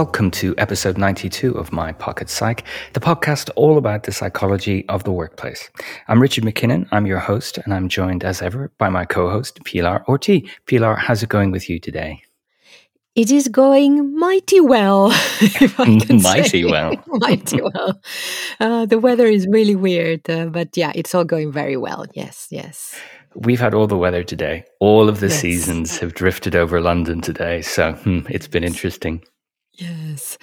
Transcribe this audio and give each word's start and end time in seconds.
Welcome 0.00 0.30
to 0.30 0.54
episode 0.56 0.96
92 0.96 1.52
of 1.52 1.72
My 1.72 1.92
Pocket 1.92 2.30
Psych, 2.30 2.64
the 2.94 3.00
podcast 3.00 3.50
all 3.54 3.76
about 3.76 4.04
the 4.04 4.12
psychology 4.12 4.88
of 4.88 5.04
the 5.04 5.12
workplace. 5.12 5.68
I'm 6.08 6.22
Richard 6.22 6.42
McKinnon, 6.42 6.88
I'm 6.90 7.04
your 7.04 7.18
host, 7.18 7.58
and 7.58 7.74
I'm 7.74 7.86
joined 7.86 8.24
as 8.24 8.40
ever 8.40 8.72
by 8.78 8.88
my 8.88 9.04
co 9.04 9.28
host, 9.28 9.62
Pilar 9.64 10.02
Orti. 10.08 10.48
Pilar, 10.64 10.94
how's 10.96 11.22
it 11.22 11.28
going 11.28 11.50
with 11.50 11.68
you 11.68 11.78
today? 11.78 12.22
It 13.14 13.30
is 13.30 13.48
going 13.48 14.18
mighty 14.18 14.58
well. 14.60 15.10
mighty 16.08 16.64
well. 16.64 16.94
mighty 17.06 17.60
well. 17.60 18.00
Uh, 18.58 18.86
the 18.86 18.98
weather 18.98 19.26
is 19.26 19.46
really 19.48 19.76
weird, 19.76 20.30
uh, 20.30 20.46
but 20.46 20.74
yeah, 20.78 20.92
it's 20.94 21.14
all 21.14 21.24
going 21.24 21.52
very 21.52 21.76
well. 21.76 22.06
Yes, 22.14 22.46
yes. 22.50 22.98
We've 23.34 23.60
had 23.60 23.74
all 23.74 23.86
the 23.86 23.98
weather 23.98 24.24
today. 24.24 24.64
All 24.80 25.10
of 25.10 25.20
the 25.20 25.28
yes. 25.28 25.40
seasons 25.40 25.98
have 25.98 26.14
drifted 26.14 26.56
over 26.56 26.80
London 26.80 27.20
today. 27.20 27.60
So 27.60 27.92
hmm, 27.92 28.20
it's 28.30 28.48
been 28.48 28.64
interesting. 28.64 29.22
Yes. 29.80 30.36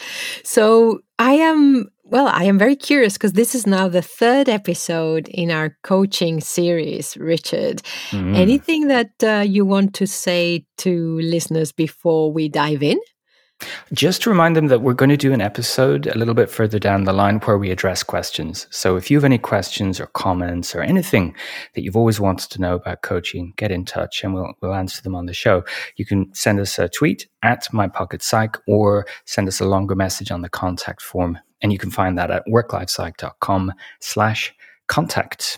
So 0.44 1.02
I 1.20 1.34
am, 1.34 1.90
well, 2.06 2.28
I 2.28 2.46
am 2.46 2.58
very 2.58 2.76
curious 2.76 3.14
because 3.14 3.34
this 3.34 3.54
is 3.54 3.68
now 3.68 3.88
the 3.88 4.02
third 4.02 4.50
episode 4.50 5.28
in 5.28 5.52
our 5.52 5.78
coaching 5.84 6.42
series, 6.42 7.16
Richard. 7.18 7.84
Mm. 8.10 8.36
Anything 8.36 8.88
that 8.88 9.12
uh, 9.24 9.44
you 9.48 9.64
want 9.64 9.94
to 9.96 10.08
say 10.08 10.66
to 10.80 11.20
listeners 11.20 11.72
before 11.72 12.32
we 12.34 12.50
dive 12.50 12.82
in? 12.82 13.00
Just 13.92 14.22
to 14.22 14.30
remind 14.30 14.56
them 14.56 14.68
that 14.68 14.82
we're 14.82 14.94
going 14.94 15.10
to 15.10 15.18
do 15.18 15.34
an 15.34 15.42
episode 15.42 16.06
a 16.08 16.18
little 16.18 16.34
bit 16.34 16.50
further 16.50 16.78
down 16.78 17.06
the 17.06 17.14
line 17.14 17.40
where 17.40 17.58
we 17.58 17.72
address 17.72 18.04
questions. 18.04 18.68
So 18.70 18.98
if 18.98 19.10
you 19.10 19.18
have 19.18 19.24
any 19.24 19.40
questions 19.40 20.00
or 20.00 20.08
comments 20.08 20.76
or 20.76 20.82
anything 20.82 21.36
that 21.74 21.82
you've 21.82 21.96
always 21.96 22.20
wanted 22.20 22.52
to 22.52 22.62
know 22.62 22.76
about 22.76 23.02
coaching, 23.02 23.54
get 23.56 23.72
in 23.72 23.86
touch 23.86 24.24
and 24.24 24.34
we'll, 24.34 24.54
we'll 24.62 24.76
answer 24.76 25.02
them 25.02 25.16
on 25.16 25.26
the 25.26 25.34
show. 25.34 25.64
You 25.96 26.06
can 26.06 26.34
send 26.34 26.60
us 26.60 26.78
a 26.78 26.88
tweet 26.88 27.28
at 27.42 27.72
my 27.74 27.88
pocket 27.88 28.22
psych 28.22 28.58
or 28.68 29.08
send 29.26 29.48
us 29.48 29.60
a 29.60 29.66
longer 29.66 29.96
message 29.96 30.30
on 30.30 30.42
the 30.42 30.50
contact 30.50 31.02
form. 31.02 31.40
And 31.62 31.74
you 31.74 31.80
can 31.80 31.90
find 31.90 32.18
that 32.18 32.30
at 32.30 32.44
worklifepsych.com 32.48 33.74
slash 34.00 34.54
contact. 34.88 35.58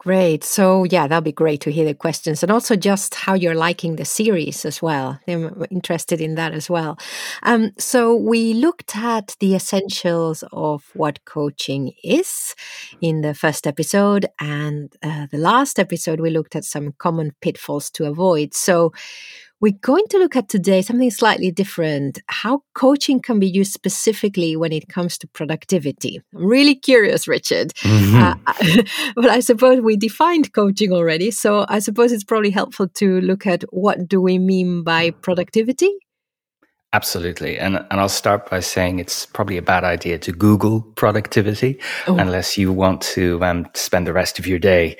Great. 0.00 0.44
So, 0.44 0.84
yeah, 0.84 1.08
that'll 1.08 1.22
be 1.22 1.32
great 1.32 1.60
to 1.62 1.72
hear 1.72 1.84
the 1.84 1.92
questions 1.92 2.44
and 2.44 2.52
also 2.52 2.76
just 2.76 3.16
how 3.16 3.34
you're 3.34 3.56
liking 3.56 3.96
the 3.96 4.04
series 4.04 4.64
as 4.64 4.80
well. 4.80 5.18
I'm 5.26 5.66
interested 5.72 6.20
in 6.20 6.36
that 6.36 6.54
as 6.54 6.70
well. 6.70 6.96
Um, 7.42 7.72
so, 7.78 8.14
we 8.14 8.54
looked 8.54 8.94
at 8.96 9.34
the 9.40 9.56
essentials 9.56 10.44
of 10.52 10.84
what 10.94 11.24
coaching 11.24 11.94
is 12.04 12.54
in 13.00 13.22
the 13.22 13.34
first 13.34 13.66
episode, 13.66 14.26
and 14.38 14.94
uh, 15.02 15.26
the 15.32 15.38
last 15.38 15.80
episode, 15.80 16.20
we 16.20 16.30
looked 16.30 16.54
at 16.54 16.64
some 16.64 16.92
common 16.98 17.32
pitfalls 17.40 17.90
to 17.90 18.04
avoid. 18.06 18.54
So, 18.54 18.92
we're 19.60 19.72
going 19.80 20.06
to 20.10 20.18
look 20.18 20.36
at 20.36 20.48
today 20.48 20.82
something 20.82 21.10
slightly 21.10 21.50
different 21.50 22.20
how 22.28 22.62
coaching 22.74 23.20
can 23.20 23.38
be 23.38 23.48
used 23.48 23.72
specifically 23.72 24.56
when 24.56 24.72
it 24.72 24.88
comes 24.88 25.18
to 25.18 25.26
productivity. 25.28 26.20
I'm 26.34 26.46
really 26.46 26.74
curious, 26.74 27.26
Richard. 27.26 27.74
Mm-hmm. 27.74 28.16
Uh, 28.16 29.12
but 29.16 29.26
I 29.30 29.40
suppose 29.40 29.80
we 29.80 29.96
defined 29.96 30.52
coaching 30.52 30.92
already. 30.92 31.30
So 31.30 31.66
I 31.68 31.80
suppose 31.80 32.12
it's 32.12 32.24
probably 32.24 32.50
helpful 32.50 32.88
to 32.88 33.20
look 33.20 33.46
at 33.46 33.64
what 33.70 34.08
do 34.08 34.20
we 34.20 34.38
mean 34.38 34.82
by 34.82 35.10
productivity? 35.10 35.90
Absolutely. 36.94 37.58
And, 37.58 37.76
and 37.76 38.00
I'll 38.00 38.08
start 38.08 38.48
by 38.48 38.60
saying 38.60 38.98
it's 38.98 39.26
probably 39.26 39.58
a 39.58 39.62
bad 39.62 39.84
idea 39.84 40.18
to 40.20 40.32
Google 40.32 40.80
productivity 40.80 41.78
oh. 42.06 42.16
unless 42.16 42.56
you 42.56 42.72
want 42.72 43.02
to 43.02 43.44
um, 43.44 43.66
spend 43.74 44.06
the 44.06 44.14
rest 44.14 44.38
of 44.38 44.46
your 44.46 44.58
day 44.58 44.96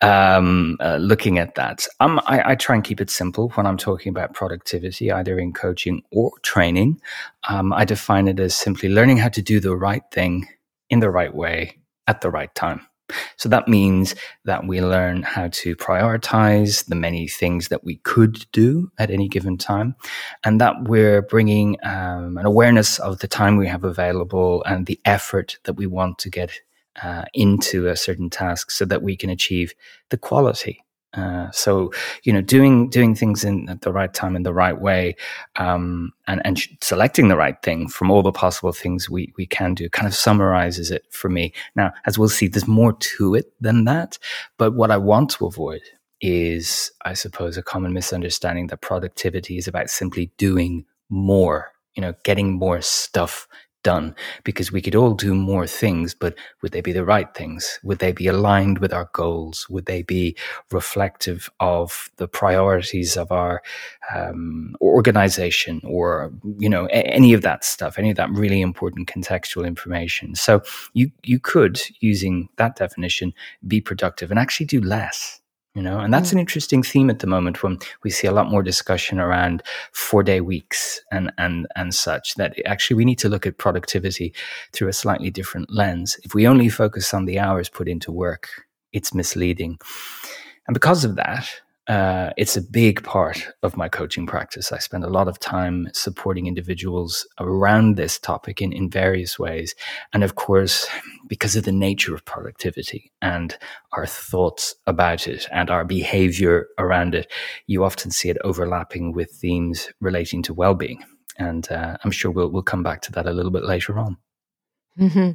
um, 0.00 0.76
uh, 0.80 0.96
looking 0.96 1.38
at 1.38 1.54
that. 1.54 1.86
Um, 2.00 2.20
I, 2.26 2.52
I, 2.52 2.54
try 2.56 2.74
and 2.74 2.82
keep 2.82 3.00
it 3.00 3.08
simple 3.08 3.50
when 3.50 3.66
I'm 3.66 3.76
talking 3.76 4.10
about 4.10 4.34
productivity, 4.34 5.12
either 5.12 5.38
in 5.38 5.52
coaching 5.52 6.02
or 6.10 6.32
training. 6.42 7.00
Um, 7.48 7.72
I 7.72 7.84
define 7.84 8.26
it 8.26 8.40
as 8.40 8.56
simply 8.56 8.88
learning 8.88 9.18
how 9.18 9.28
to 9.28 9.40
do 9.40 9.60
the 9.60 9.76
right 9.76 10.02
thing 10.10 10.48
in 10.90 10.98
the 10.98 11.10
right 11.10 11.32
way 11.32 11.78
at 12.08 12.20
the 12.20 12.30
right 12.30 12.52
time. 12.56 12.84
So 13.36 13.48
that 13.48 13.68
means 13.68 14.14
that 14.44 14.66
we 14.66 14.80
learn 14.80 15.22
how 15.22 15.48
to 15.48 15.76
prioritize 15.76 16.86
the 16.86 16.94
many 16.94 17.28
things 17.28 17.68
that 17.68 17.84
we 17.84 17.96
could 17.96 18.44
do 18.52 18.90
at 18.98 19.10
any 19.10 19.28
given 19.28 19.56
time, 19.56 19.94
and 20.44 20.60
that 20.60 20.74
we're 20.84 21.22
bringing 21.22 21.76
um, 21.82 22.36
an 22.38 22.46
awareness 22.46 22.98
of 22.98 23.18
the 23.20 23.28
time 23.28 23.56
we 23.56 23.66
have 23.66 23.84
available 23.84 24.62
and 24.64 24.86
the 24.86 25.00
effort 25.04 25.58
that 25.64 25.74
we 25.74 25.86
want 25.86 26.18
to 26.18 26.30
get 26.30 26.52
uh, 27.02 27.24
into 27.34 27.86
a 27.86 27.96
certain 27.96 28.28
task 28.28 28.70
so 28.70 28.84
that 28.84 29.02
we 29.02 29.16
can 29.16 29.30
achieve 29.30 29.72
the 30.10 30.18
quality 30.18 30.84
uh, 31.14 31.50
so 31.52 31.90
you 32.24 32.32
know, 32.32 32.42
doing 32.42 32.90
doing 32.90 33.14
things 33.14 33.42
in 33.42 33.68
at 33.68 33.80
the 33.80 33.92
right 33.92 34.12
time 34.12 34.36
in 34.36 34.42
the 34.42 34.52
right 34.52 34.78
way, 34.78 35.16
um, 35.56 36.12
and 36.26 36.42
and 36.44 36.60
selecting 36.82 37.28
the 37.28 37.36
right 37.36 37.60
thing 37.62 37.88
from 37.88 38.10
all 38.10 38.22
the 38.22 38.32
possible 38.32 38.72
things 38.72 39.08
we 39.08 39.32
we 39.36 39.46
can 39.46 39.74
do 39.74 39.88
kind 39.88 40.06
of 40.06 40.14
summarizes 40.14 40.90
it 40.90 41.04
for 41.10 41.30
me. 41.30 41.52
Now, 41.74 41.92
as 42.06 42.18
we'll 42.18 42.28
see, 42.28 42.46
there's 42.46 42.68
more 42.68 42.92
to 42.92 43.34
it 43.34 43.52
than 43.60 43.84
that. 43.84 44.18
But 44.58 44.74
what 44.74 44.90
I 44.90 44.98
want 44.98 45.30
to 45.32 45.46
avoid 45.46 45.80
is, 46.20 46.90
I 47.04 47.14
suppose, 47.14 47.56
a 47.56 47.62
common 47.62 47.94
misunderstanding 47.94 48.66
that 48.66 48.82
productivity 48.82 49.56
is 49.56 49.66
about 49.66 49.88
simply 49.88 50.30
doing 50.36 50.84
more. 51.08 51.72
You 51.94 52.02
know, 52.02 52.14
getting 52.22 52.52
more 52.52 52.82
stuff 52.82 53.48
done 53.88 54.14
because 54.44 54.72
we 54.72 54.82
could 54.82 54.94
all 55.00 55.14
do 55.14 55.34
more 55.34 55.66
things, 55.66 56.14
but 56.14 56.34
would 56.60 56.72
they 56.72 56.80
be 56.82 56.92
the 56.92 57.04
right 57.14 57.30
things? 57.34 57.78
Would 57.82 57.98
they 58.00 58.12
be 58.12 58.26
aligned 58.26 58.78
with 58.78 58.92
our 58.92 59.08
goals? 59.12 59.66
Would 59.70 59.86
they 59.86 60.02
be 60.02 60.36
reflective 60.70 61.40
of 61.60 62.10
the 62.16 62.28
priorities 62.28 63.16
of 63.16 63.32
our 63.32 63.62
um, 64.14 64.74
organization 64.80 65.80
or, 65.84 66.32
you 66.58 66.68
know, 66.68 66.86
a- 66.86 67.08
any 67.20 67.32
of 67.34 67.42
that 67.42 67.64
stuff, 67.64 67.98
any 67.98 68.10
of 68.10 68.16
that 68.16 68.30
really 68.30 68.60
important 68.60 69.08
contextual 69.08 69.66
information? 69.66 70.34
So 70.34 70.62
you, 70.94 71.10
you 71.24 71.38
could, 71.40 71.80
using 72.00 72.48
that 72.56 72.76
definition, 72.76 73.32
be 73.66 73.80
productive 73.80 74.30
and 74.30 74.38
actually 74.38 74.66
do 74.66 74.80
less 74.80 75.37
you 75.74 75.82
know 75.82 75.98
and 75.98 76.12
that's 76.12 76.30
mm. 76.30 76.32
an 76.32 76.38
interesting 76.38 76.82
theme 76.82 77.10
at 77.10 77.18
the 77.20 77.26
moment 77.26 77.62
when 77.62 77.78
we 78.02 78.10
see 78.10 78.26
a 78.26 78.32
lot 78.32 78.50
more 78.50 78.62
discussion 78.62 79.20
around 79.20 79.62
four 79.92 80.22
day 80.22 80.40
weeks 80.40 81.00
and 81.12 81.32
and 81.38 81.66
and 81.76 81.94
such 81.94 82.34
that 82.34 82.54
actually 82.66 82.96
we 82.96 83.04
need 83.04 83.18
to 83.18 83.28
look 83.28 83.46
at 83.46 83.58
productivity 83.58 84.34
through 84.72 84.88
a 84.88 84.92
slightly 84.92 85.30
different 85.30 85.70
lens 85.72 86.18
if 86.24 86.34
we 86.34 86.46
only 86.46 86.68
focus 86.68 87.12
on 87.14 87.24
the 87.24 87.38
hours 87.38 87.68
put 87.68 87.88
into 87.88 88.10
work 88.10 88.48
it's 88.92 89.14
misleading 89.14 89.78
and 90.66 90.74
because 90.74 91.04
of 91.04 91.16
that 91.16 91.48
uh, 91.88 92.30
it's 92.36 92.56
a 92.56 92.62
big 92.62 93.02
part 93.02 93.48
of 93.62 93.76
my 93.76 93.88
coaching 93.88 94.26
practice. 94.26 94.72
I 94.72 94.78
spend 94.78 95.04
a 95.04 95.10
lot 95.10 95.26
of 95.26 95.38
time 95.38 95.88
supporting 95.94 96.46
individuals 96.46 97.26
around 97.40 97.96
this 97.96 98.18
topic 98.18 98.60
in, 98.60 98.72
in 98.74 98.90
various 98.90 99.38
ways. 99.38 99.74
And 100.12 100.22
of 100.22 100.34
course, 100.34 100.86
because 101.28 101.56
of 101.56 101.64
the 101.64 101.72
nature 101.72 102.14
of 102.14 102.26
productivity 102.26 103.10
and 103.22 103.56
our 103.92 104.06
thoughts 104.06 104.74
about 104.86 105.26
it 105.26 105.46
and 105.50 105.70
our 105.70 105.84
behavior 105.84 106.66
around 106.78 107.14
it, 107.14 107.32
you 107.66 107.84
often 107.84 108.10
see 108.10 108.28
it 108.28 108.36
overlapping 108.44 109.12
with 109.12 109.30
themes 109.30 109.88
relating 110.00 110.42
to 110.42 110.52
well 110.52 110.74
being. 110.74 111.02
And 111.38 111.70
uh, 111.70 111.96
I'm 112.04 112.10
sure 112.10 112.30
we'll, 112.30 112.50
we'll 112.50 112.62
come 112.62 112.82
back 112.82 113.00
to 113.02 113.12
that 113.12 113.26
a 113.26 113.32
little 113.32 113.52
bit 113.52 113.64
later 113.64 113.98
on. 113.98 114.18
Mm-hmm. 114.98 115.32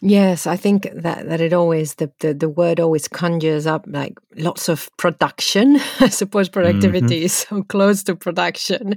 Yes, 0.00 0.46
I 0.46 0.56
think 0.56 0.88
that 0.94 1.28
that 1.28 1.40
it 1.40 1.52
always 1.52 1.94
the, 1.94 2.12
the 2.20 2.32
the 2.32 2.48
word 2.48 2.78
always 2.78 3.08
conjures 3.08 3.66
up 3.66 3.84
like 3.88 4.18
lots 4.36 4.68
of 4.68 4.88
production. 4.98 5.80
I 6.00 6.08
suppose 6.08 6.48
productivity 6.48 7.16
mm-hmm. 7.16 7.24
is 7.24 7.32
so 7.32 7.62
close 7.64 8.04
to 8.04 8.14
production, 8.14 8.94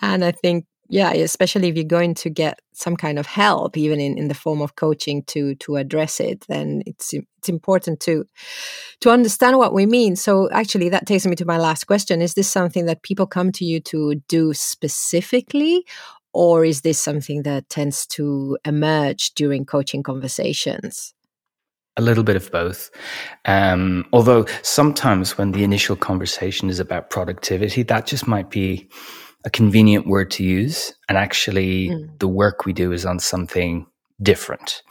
and 0.00 0.24
I 0.24 0.32
think 0.32 0.64
yeah, 0.90 1.12
especially 1.12 1.68
if 1.68 1.76
you're 1.76 1.84
going 1.84 2.14
to 2.14 2.30
get 2.30 2.58
some 2.72 2.96
kind 2.96 3.18
of 3.18 3.26
help, 3.26 3.76
even 3.76 4.00
in, 4.00 4.18
in 4.18 4.26
the 4.26 4.34
form 4.34 4.60
of 4.60 4.74
coaching 4.74 5.22
to 5.24 5.54
to 5.56 5.76
address 5.76 6.18
it, 6.18 6.44
then 6.48 6.82
it's 6.84 7.12
it's 7.12 7.48
important 7.48 8.00
to 8.00 8.24
to 9.00 9.10
understand 9.10 9.56
what 9.58 9.72
we 9.72 9.86
mean. 9.86 10.16
So 10.16 10.50
actually, 10.50 10.88
that 10.88 11.06
takes 11.06 11.26
me 11.26 11.36
to 11.36 11.44
my 11.44 11.58
last 11.58 11.86
question: 11.86 12.20
Is 12.20 12.34
this 12.34 12.48
something 12.48 12.86
that 12.86 13.02
people 13.02 13.26
come 13.26 13.52
to 13.52 13.64
you 13.64 13.78
to 13.80 14.16
do 14.26 14.52
specifically, 14.52 15.84
or 16.32 16.64
is 16.64 16.82
this 16.82 17.00
something 17.00 17.42
that 17.42 17.68
tends 17.68 18.06
to 18.06 18.58
emerge 18.64 19.32
during 19.34 19.64
coaching 19.64 20.02
conversations? 20.02 21.14
A 21.96 22.02
little 22.02 22.24
bit 22.24 22.36
of 22.36 22.50
both. 22.50 22.90
Um, 23.44 24.06
although 24.12 24.46
sometimes 24.62 25.36
when 25.36 25.52
the 25.52 25.64
initial 25.64 25.96
conversation 25.96 26.70
is 26.70 26.78
about 26.80 27.10
productivity, 27.10 27.82
that 27.84 28.06
just 28.06 28.26
might 28.26 28.50
be 28.50 28.88
a 29.44 29.50
convenient 29.50 30.06
word 30.06 30.30
to 30.32 30.44
use. 30.44 30.94
And 31.08 31.18
actually, 31.18 31.88
mm. 31.88 32.18
the 32.18 32.28
work 32.28 32.64
we 32.64 32.72
do 32.72 32.92
is 32.92 33.04
on 33.04 33.18
something 33.18 33.86
different. 34.22 34.82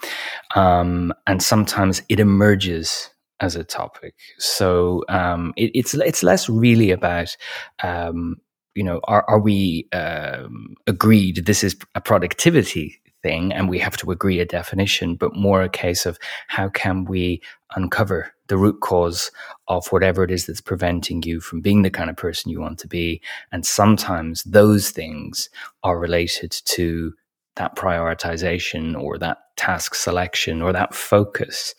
Um, 0.54 1.12
and 1.26 1.42
sometimes 1.42 2.02
it 2.08 2.20
emerges 2.20 3.10
as 3.40 3.56
a 3.56 3.64
topic. 3.64 4.14
So 4.38 5.04
um, 5.08 5.54
it, 5.56 5.70
it's 5.74 5.94
it's 5.94 6.22
less 6.22 6.48
really 6.48 6.90
about 6.90 7.36
um, 7.82 8.36
you 8.80 8.84
know, 8.84 8.98
are, 9.04 9.26
are 9.28 9.38
we 9.38 9.86
um, 9.92 10.74
agreed 10.86 11.44
this 11.44 11.62
is 11.62 11.76
a 11.94 12.00
productivity 12.00 12.98
thing 13.22 13.52
and 13.52 13.68
we 13.68 13.78
have 13.78 13.94
to 13.98 14.10
agree 14.10 14.40
a 14.40 14.46
definition, 14.46 15.16
but 15.16 15.36
more 15.36 15.60
a 15.60 15.68
case 15.68 16.06
of 16.06 16.18
how 16.48 16.70
can 16.70 17.04
we 17.04 17.42
uncover 17.76 18.32
the 18.46 18.56
root 18.56 18.80
cause 18.80 19.30
of 19.68 19.86
whatever 19.88 20.24
it 20.24 20.30
is 20.30 20.46
that's 20.46 20.62
preventing 20.62 21.22
you 21.24 21.42
from 21.42 21.60
being 21.60 21.82
the 21.82 21.90
kind 21.90 22.08
of 22.08 22.16
person 22.16 22.50
you 22.50 22.58
want 22.58 22.78
to 22.78 22.88
be. 22.88 23.20
And 23.52 23.66
sometimes 23.66 24.42
those 24.44 24.88
things 24.88 25.50
are 25.82 25.98
related 25.98 26.50
to 26.50 27.12
that 27.56 27.76
prioritization 27.76 28.98
or 28.98 29.18
that 29.18 29.40
task 29.58 29.94
selection 29.94 30.62
or 30.62 30.72
that 30.72 30.94
focus. 30.94 31.74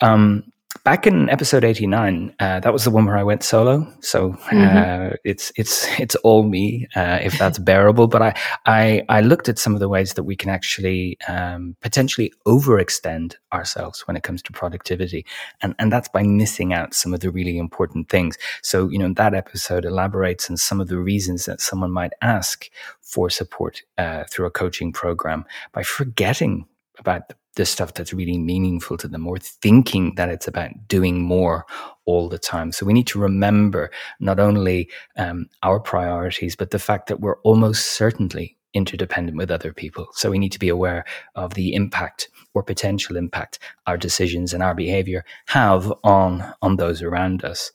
Um, 0.00 0.52
back 0.88 1.06
in 1.06 1.28
episode 1.28 1.64
89 1.64 2.34
uh, 2.40 2.60
that 2.60 2.72
was 2.72 2.84
the 2.84 2.90
one 2.90 3.04
where 3.04 3.18
i 3.18 3.22
went 3.22 3.42
solo. 3.42 3.86
So 4.00 4.30
uh, 4.30 4.54
mm-hmm. 4.54 5.14
it's 5.22 5.52
it's 5.54 5.86
it's 6.00 6.14
all 6.26 6.44
me 6.44 6.88
uh, 6.96 7.18
if 7.20 7.36
that's 7.36 7.58
bearable. 7.58 8.06
But 8.06 8.22
I, 8.22 8.34
I 8.64 9.02
i 9.10 9.20
looked 9.20 9.50
at 9.50 9.58
some 9.58 9.74
of 9.74 9.80
the 9.80 9.88
ways 9.90 10.14
that 10.14 10.22
we 10.22 10.34
can 10.34 10.48
actually 10.48 11.18
um, 11.28 11.76
potentially 11.82 12.32
overextend 12.46 13.34
ourselves 13.52 14.06
when 14.06 14.16
it 14.16 14.22
comes 14.22 14.40
to 14.44 14.52
productivity. 14.52 15.26
And 15.60 15.74
and 15.78 15.92
that's 15.92 16.08
by 16.08 16.22
missing 16.22 16.72
out 16.72 16.94
some 16.94 17.12
of 17.12 17.20
the 17.20 17.30
really 17.30 17.58
important 17.58 18.08
things. 18.08 18.38
So 18.62 18.88
you 18.88 18.98
know 18.98 19.12
that 19.12 19.34
episode 19.34 19.84
elaborates 19.84 20.48
on 20.48 20.56
some 20.56 20.80
of 20.80 20.88
the 20.88 20.98
reasons 20.98 21.44
that 21.44 21.60
someone 21.60 21.92
might 21.92 22.14
ask 22.22 22.70
for 23.02 23.28
support 23.28 23.82
uh, 23.98 24.24
through 24.30 24.46
a 24.46 24.50
coaching 24.50 24.92
program 24.92 25.44
by 25.72 25.82
forgetting 25.82 26.66
about 26.98 27.32
the 27.56 27.66
stuff 27.66 27.94
that's 27.94 28.12
really 28.12 28.38
meaningful 28.38 28.96
to 28.96 29.08
them 29.08 29.26
or 29.26 29.36
thinking 29.38 30.14
that 30.14 30.28
it's 30.28 30.46
about 30.46 30.70
doing 30.86 31.20
more 31.20 31.66
all 32.04 32.28
the 32.28 32.38
time. 32.38 32.70
So 32.70 32.86
we 32.86 32.92
need 32.92 33.08
to 33.08 33.18
remember 33.18 33.90
not 34.20 34.38
only 34.38 34.88
um, 35.16 35.48
our 35.62 35.80
priorities, 35.80 36.54
but 36.54 36.70
the 36.70 36.78
fact 36.78 37.08
that 37.08 37.20
we're 37.20 37.40
almost 37.40 37.94
certainly 37.94 38.56
interdependent 38.74 39.36
with 39.36 39.50
other 39.50 39.72
people. 39.72 40.06
So 40.12 40.30
we 40.30 40.38
need 40.38 40.52
to 40.52 40.58
be 40.58 40.68
aware 40.68 41.04
of 41.34 41.54
the 41.54 41.74
impact 41.74 42.28
or 42.54 42.62
potential 42.62 43.16
impact 43.16 43.58
our 43.86 43.96
decisions 43.96 44.54
and 44.54 44.62
our 44.62 44.74
behavior 44.74 45.24
have 45.46 45.92
on, 46.04 46.54
on 46.62 46.76
those 46.76 47.02
around 47.02 47.44
us. 47.44 47.72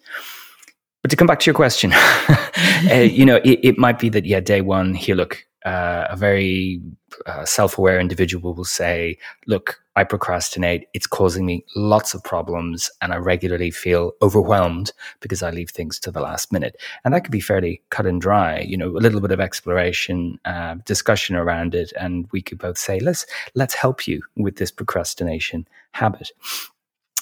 But 1.02 1.12
to 1.12 1.18
come 1.18 1.28
back 1.28 1.42
to 1.42 1.46
your 1.46 1.56
question, 1.56 1.92
uh, 2.90 2.94
you 2.94 3.25
know, 3.25 3.42
it, 3.44 3.60
it, 3.62 3.78
might 3.78 4.00
be 4.00 4.08
that, 4.10 4.25
yeah, 4.25 4.40
day 4.40 4.62
one, 4.62 4.94
here, 4.94 5.16
look, 5.16 5.46
uh, 5.65 6.07
a 6.10 6.18
very 6.18 6.81
uh, 7.25 7.45
self 7.45 7.77
aware 7.77 8.00
individual 8.00 8.54
will 8.54 8.65
say, 8.65 9.18
Look, 9.48 9.81
I 9.95 10.04
procrastinate. 10.04 10.88
It's 10.94 11.07
causing 11.07 11.45
me 11.45 11.65
lots 11.75 12.13
of 12.13 12.24
problems. 12.24 12.89
And 13.01 13.13
I 13.13 13.18
regularly 13.18 13.71
feel 13.71 14.13
overwhelmed 14.21 14.92
because 15.19 15.44
I 15.44 15.51
leave 15.51 15.69
things 15.69 16.00
to 16.00 16.12
the 16.12 16.21
last 16.21 16.51
minute. 16.51 16.75
And 17.06 17.13
that 17.13 17.21
could 17.21 17.31
be 17.31 17.39
fairly 17.39 17.81
cut 17.92 18.06
and 18.06 18.19
dry, 18.19 18.60
you 18.60 18.75
know, 18.75 18.89
a 18.89 19.00
little 19.00 19.21
bit 19.21 19.31
of 19.31 19.39
exploration, 19.39 20.39
uh, 20.45 20.75
discussion 20.86 21.36
around 21.36 21.75
it. 21.75 21.94
And 22.00 22.27
we 22.31 22.42
could 22.42 22.57
both 22.57 22.77
say, 22.77 23.00
Let's, 23.00 23.25
let's 23.56 23.74
help 23.74 24.07
you 24.07 24.21
with 24.36 24.57
this 24.57 24.71
procrastination 24.71 25.68
habit. 25.92 26.31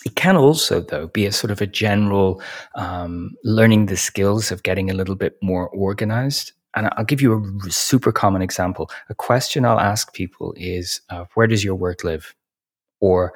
It 0.03 0.15
can 0.15 0.35
also, 0.35 0.81
though, 0.81 1.07
be 1.07 1.27
a 1.27 1.31
sort 1.31 1.51
of 1.51 1.61
a 1.61 1.67
general 1.67 2.41
um, 2.73 3.35
learning 3.43 3.85
the 3.85 3.97
skills 3.97 4.51
of 4.51 4.63
getting 4.63 4.89
a 4.89 4.95
little 4.95 5.15
bit 5.15 5.37
more 5.43 5.69
organized 5.69 6.53
and 6.75 6.89
I'll 6.97 7.05
give 7.05 7.21
you 7.21 7.59
a 7.65 7.71
super 7.71 8.11
common 8.11 8.41
example. 8.41 8.89
A 9.09 9.15
question 9.15 9.65
I'll 9.65 9.79
ask 9.79 10.13
people 10.13 10.53
is, 10.57 11.01
uh, 11.09 11.25
where 11.33 11.47
does 11.47 11.63
your 11.63 11.75
work 11.75 12.03
live? 12.03 12.35
Or 12.99 13.33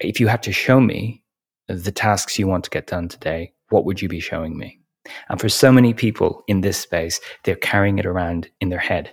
if 0.00 0.20
you 0.20 0.28
had 0.28 0.42
to 0.44 0.52
show 0.52 0.80
me 0.80 1.22
the 1.68 1.92
tasks 1.92 2.38
you 2.38 2.46
want 2.46 2.64
to 2.64 2.70
get 2.70 2.86
done 2.86 3.08
today, 3.08 3.52
what 3.70 3.84
would 3.84 4.00
you 4.00 4.08
be 4.08 4.20
showing 4.20 4.56
me? 4.56 4.78
And 5.28 5.40
for 5.40 5.48
so 5.48 5.72
many 5.72 5.94
people 5.94 6.44
in 6.48 6.60
this 6.60 6.78
space, 6.78 7.20
they're 7.44 7.56
carrying 7.56 7.98
it 7.98 8.06
around 8.06 8.48
in 8.60 8.68
their 8.68 8.78
head 8.78 9.12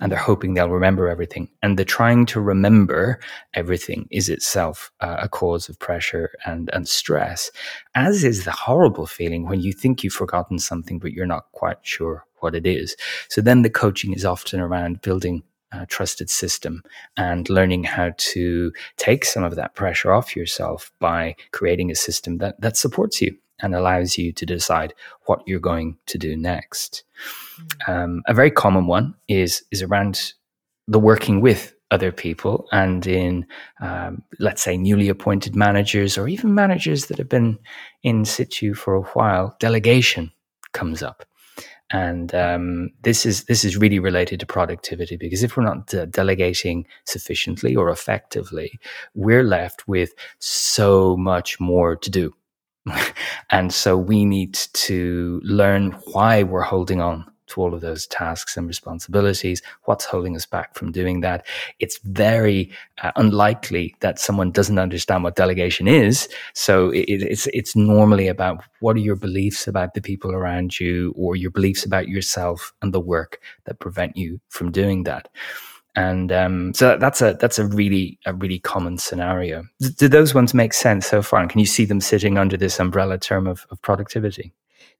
and 0.00 0.12
they're 0.12 0.18
hoping 0.18 0.54
they'll 0.54 0.68
remember 0.68 1.08
everything. 1.08 1.48
And 1.62 1.78
the 1.78 1.84
trying 1.84 2.26
to 2.26 2.40
remember 2.40 3.20
everything 3.54 4.06
is 4.10 4.28
itself 4.28 4.92
uh, 5.00 5.16
a 5.20 5.28
cause 5.28 5.68
of 5.68 5.78
pressure 5.78 6.30
and, 6.44 6.70
and 6.72 6.88
stress, 6.88 7.50
as 7.94 8.22
is 8.22 8.44
the 8.44 8.50
horrible 8.50 9.06
feeling 9.06 9.46
when 9.46 9.60
you 9.60 9.72
think 9.72 10.04
you've 10.04 10.12
forgotten 10.12 10.58
something, 10.58 10.98
but 10.98 11.12
you're 11.12 11.26
not 11.26 11.50
quite 11.52 11.78
sure 11.82 12.26
what 12.42 12.54
it 12.54 12.66
is. 12.66 12.96
So 13.28 13.40
then 13.40 13.62
the 13.62 13.70
coaching 13.70 14.12
is 14.12 14.24
often 14.24 14.60
around 14.60 15.02
building 15.02 15.42
a 15.72 15.86
trusted 15.86 16.28
system 16.28 16.82
and 17.16 17.48
learning 17.48 17.84
how 17.84 18.12
to 18.16 18.72
take 18.96 19.24
some 19.24 19.42
of 19.42 19.56
that 19.56 19.74
pressure 19.74 20.12
off 20.12 20.36
yourself 20.36 20.92
by 21.00 21.34
creating 21.52 21.90
a 21.90 21.94
system 21.94 22.38
that, 22.38 22.60
that 22.60 22.76
supports 22.76 23.22
you 23.22 23.36
and 23.60 23.74
allows 23.74 24.18
you 24.18 24.32
to 24.32 24.44
decide 24.44 24.92
what 25.26 25.42
you're 25.46 25.60
going 25.60 25.96
to 26.06 26.18
do 26.18 26.36
next. 26.36 27.04
Mm. 27.86 27.88
Um, 27.88 28.22
a 28.26 28.34
very 28.34 28.50
common 28.50 28.86
one 28.86 29.14
is 29.28 29.62
is 29.70 29.82
around 29.82 30.34
the 30.88 30.98
working 30.98 31.40
with 31.40 31.74
other 31.90 32.10
people 32.10 32.66
and 32.72 33.06
in 33.06 33.46
um, 33.80 34.22
let's 34.40 34.62
say 34.62 34.76
newly 34.76 35.08
appointed 35.08 35.54
managers 35.54 36.16
or 36.16 36.26
even 36.26 36.54
managers 36.54 37.06
that 37.06 37.18
have 37.18 37.28
been 37.28 37.58
in 38.02 38.24
situ 38.24 38.74
for 38.74 38.94
a 38.94 39.02
while 39.02 39.54
delegation 39.60 40.32
comes 40.72 41.02
up 41.02 41.24
and 41.92 42.34
um, 42.34 42.90
this 43.02 43.26
is 43.26 43.44
this 43.44 43.64
is 43.64 43.76
really 43.76 43.98
related 43.98 44.40
to 44.40 44.46
productivity 44.46 45.16
because 45.16 45.42
if 45.42 45.56
we're 45.56 45.64
not 45.64 45.86
de- 45.86 46.06
delegating 46.06 46.86
sufficiently 47.04 47.76
or 47.76 47.90
effectively, 47.90 48.78
we're 49.14 49.44
left 49.44 49.86
with 49.86 50.12
so 50.38 51.16
much 51.16 51.60
more 51.60 51.96
to 51.96 52.10
do, 52.10 52.34
and 53.50 53.72
so 53.72 53.96
we 53.96 54.24
need 54.24 54.54
to 54.54 55.40
learn 55.44 55.92
why 56.12 56.42
we're 56.42 56.62
holding 56.62 57.00
on 57.00 57.31
to 57.52 57.62
all 57.62 57.74
of 57.74 57.80
those 57.80 58.06
tasks 58.06 58.56
and 58.56 58.66
responsibilities. 58.66 59.62
What's 59.84 60.04
holding 60.04 60.36
us 60.36 60.46
back 60.46 60.74
from 60.74 60.92
doing 60.92 61.20
that? 61.20 61.46
It's 61.78 61.98
very 62.04 62.70
uh, 63.02 63.12
unlikely 63.16 63.94
that 64.00 64.18
someone 64.18 64.50
doesn't 64.50 64.78
understand 64.78 65.24
what 65.24 65.36
delegation 65.36 65.88
is. 65.88 66.28
So 66.54 66.90
it, 66.90 67.04
it's 67.08 67.46
it's 67.52 67.76
normally 67.76 68.28
about 68.28 68.64
what 68.80 68.96
are 68.96 69.00
your 69.00 69.16
beliefs 69.16 69.68
about 69.68 69.94
the 69.94 70.00
people 70.00 70.32
around 70.32 70.80
you, 70.80 71.14
or 71.16 71.36
your 71.36 71.50
beliefs 71.50 71.86
about 71.86 72.08
yourself 72.08 72.72
and 72.82 72.92
the 72.92 73.00
work 73.00 73.40
that 73.64 73.78
prevent 73.78 74.16
you 74.16 74.40
from 74.48 74.70
doing 74.70 75.04
that. 75.04 75.28
And 75.94 76.32
um, 76.32 76.72
so 76.74 76.96
that's 76.96 77.20
a 77.20 77.36
that's 77.38 77.58
a 77.58 77.66
really 77.66 78.18
a 78.24 78.32
really 78.32 78.58
common 78.58 78.98
scenario. 78.98 79.64
Do 79.98 80.08
those 80.08 80.34
ones 80.34 80.54
make 80.54 80.72
sense 80.72 81.06
so 81.06 81.22
far? 81.22 81.40
And 81.40 81.50
can 81.50 81.60
you 81.60 81.66
see 81.66 81.84
them 81.84 82.00
sitting 82.00 82.38
under 82.38 82.56
this 82.56 82.80
umbrella 82.80 83.18
term 83.18 83.46
of, 83.46 83.66
of 83.70 83.80
productivity? 83.82 84.52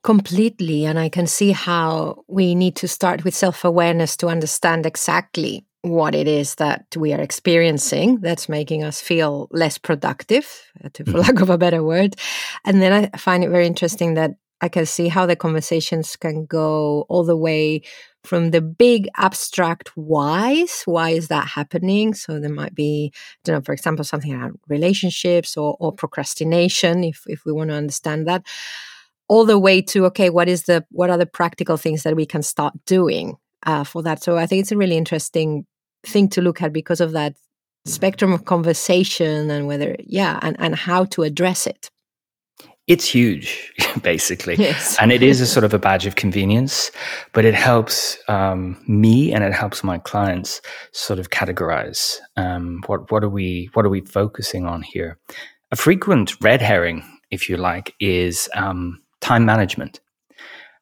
Completely. 0.02 0.84
And 0.84 0.98
I 0.98 1.08
can 1.08 1.26
see 1.26 1.52
how 1.52 2.24
we 2.26 2.54
need 2.54 2.74
to 2.76 2.88
start 2.88 3.24
with 3.24 3.34
self 3.34 3.64
awareness 3.64 4.16
to 4.18 4.28
understand 4.28 4.84
exactly 4.84 5.64
what 5.82 6.14
it 6.14 6.28
is 6.28 6.56
that 6.56 6.86
we 6.96 7.12
are 7.12 7.20
experiencing 7.20 8.20
that's 8.20 8.48
making 8.48 8.84
us 8.84 9.00
feel 9.00 9.48
less 9.50 9.78
productive, 9.78 10.62
uh, 10.84 10.88
to, 10.92 11.04
for 11.04 11.10
mm-hmm. 11.10 11.20
lack 11.20 11.40
of 11.40 11.50
a 11.50 11.58
better 11.58 11.82
word. 11.82 12.16
And 12.64 12.80
then 12.80 13.10
I 13.12 13.16
find 13.16 13.44
it 13.44 13.50
very 13.50 13.66
interesting 13.66 14.14
that 14.14 14.32
I 14.60 14.68
can 14.68 14.86
see 14.86 15.08
how 15.08 15.26
the 15.26 15.34
conversations 15.34 16.14
can 16.14 16.46
go 16.46 17.04
all 17.08 17.24
the 17.24 17.36
way 17.36 17.82
from 18.22 18.52
the 18.52 18.60
big 18.60 19.08
abstract 19.16 19.88
whys. 19.96 20.82
Why 20.84 21.10
is 21.10 21.26
that 21.28 21.48
happening? 21.48 22.14
So 22.14 22.38
there 22.38 22.52
might 22.52 22.74
be, 22.74 23.12
I 23.14 23.18
don't 23.44 23.56
know, 23.56 23.62
for 23.62 23.72
example, 23.72 24.04
something 24.04 24.32
around 24.32 24.60
relationships 24.68 25.56
or, 25.56 25.76
or 25.80 25.92
procrastination, 25.92 27.02
if, 27.02 27.24
if 27.26 27.44
we 27.44 27.50
want 27.50 27.70
to 27.70 27.76
understand 27.76 28.28
that 28.28 28.44
all 29.32 29.46
the 29.46 29.58
way 29.58 29.80
to 29.80 30.04
okay 30.04 30.28
what 30.28 30.46
is 30.46 30.64
the 30.64 30.84
what 30.90 31.08
are 31.08 31.16
the 31.16 31.24
practical 31.24 31.78
things 31.78 32.02
that 32.02 32.14
we 32.14 32.26
can 32.26 32.42
start 32.42 32.74
doing 32.84 33.34
uh, 33.64 33.82
for 33.82 34.02
that? 34.02 34.22
So 34.22 34.36
i 34.36 34.46
think 34.46 34.60
it's 34.60 34.72
a 34.72 34.76
really 34.76 34.98
interesting 34.98 35.64
thing 36.04 36.28
to 36.28 36.42
look 36.42 36.60
at 36.60 36.72
because 36.72 37.00
of 37.00 37.12
that 37.12 37.34
spectrum 37.86 38.32
of 38.34 38.44
conversation 38.44 39.50
and 39.50 39.66
whether 39.66 39.96
yeah 40.00 40.38
and, 40.42 40.54
and 40.58 40.74
how 40.74 41.06
to 41.06 41.22
address 41.22 41.66
it. 41.66 41.90
It's 42.86 43.08
huge 43.08 43.72
basically. 44.02 44.56
Yes. 44.56 44.98
and 45.00 45.10
it 45.10 45.22
is 45.22 45.40
a 45.40 45.46
sort 45.46 45.64
of 45.64 45.72
a 45.72 45.78
badge 45.78 46.04
of 46.04 46.16
convenience 46.16 46.90
but 47.32 47.46
it 47.46 47.54
helps 47.54 48.18
um, 48.28 48.76
me 48.86 49.32
and 49.32 49.42
it 49.42 49.54
helps 49.54 49.82
my 49.82 49.96
clients 49.96 50.60
sort 50.92 51.18
of 51.18 51.30
categorize 51.30 52.18
um, 52.36 52.82
what 52.86 53.10
what 53.10 53.24
are 53.24 53.30
we 53.30 53.70
what 53.72 53.86
are 53.86 53.94
we 53.96 54.02
focusing 54.02 54.66
on 54.66 54.82
here? 54.82 55.18
A 55.70 55.76
frequent 55.76 56.36
red 56.42 56.60
herring 56.60 57.02
if 57.30 57.48
you 57.48 57.56
like 57.56 57.94
is 57.98 58.48
um, 58.54 59.01
time 59.22 59.46
management. 59.46 60.00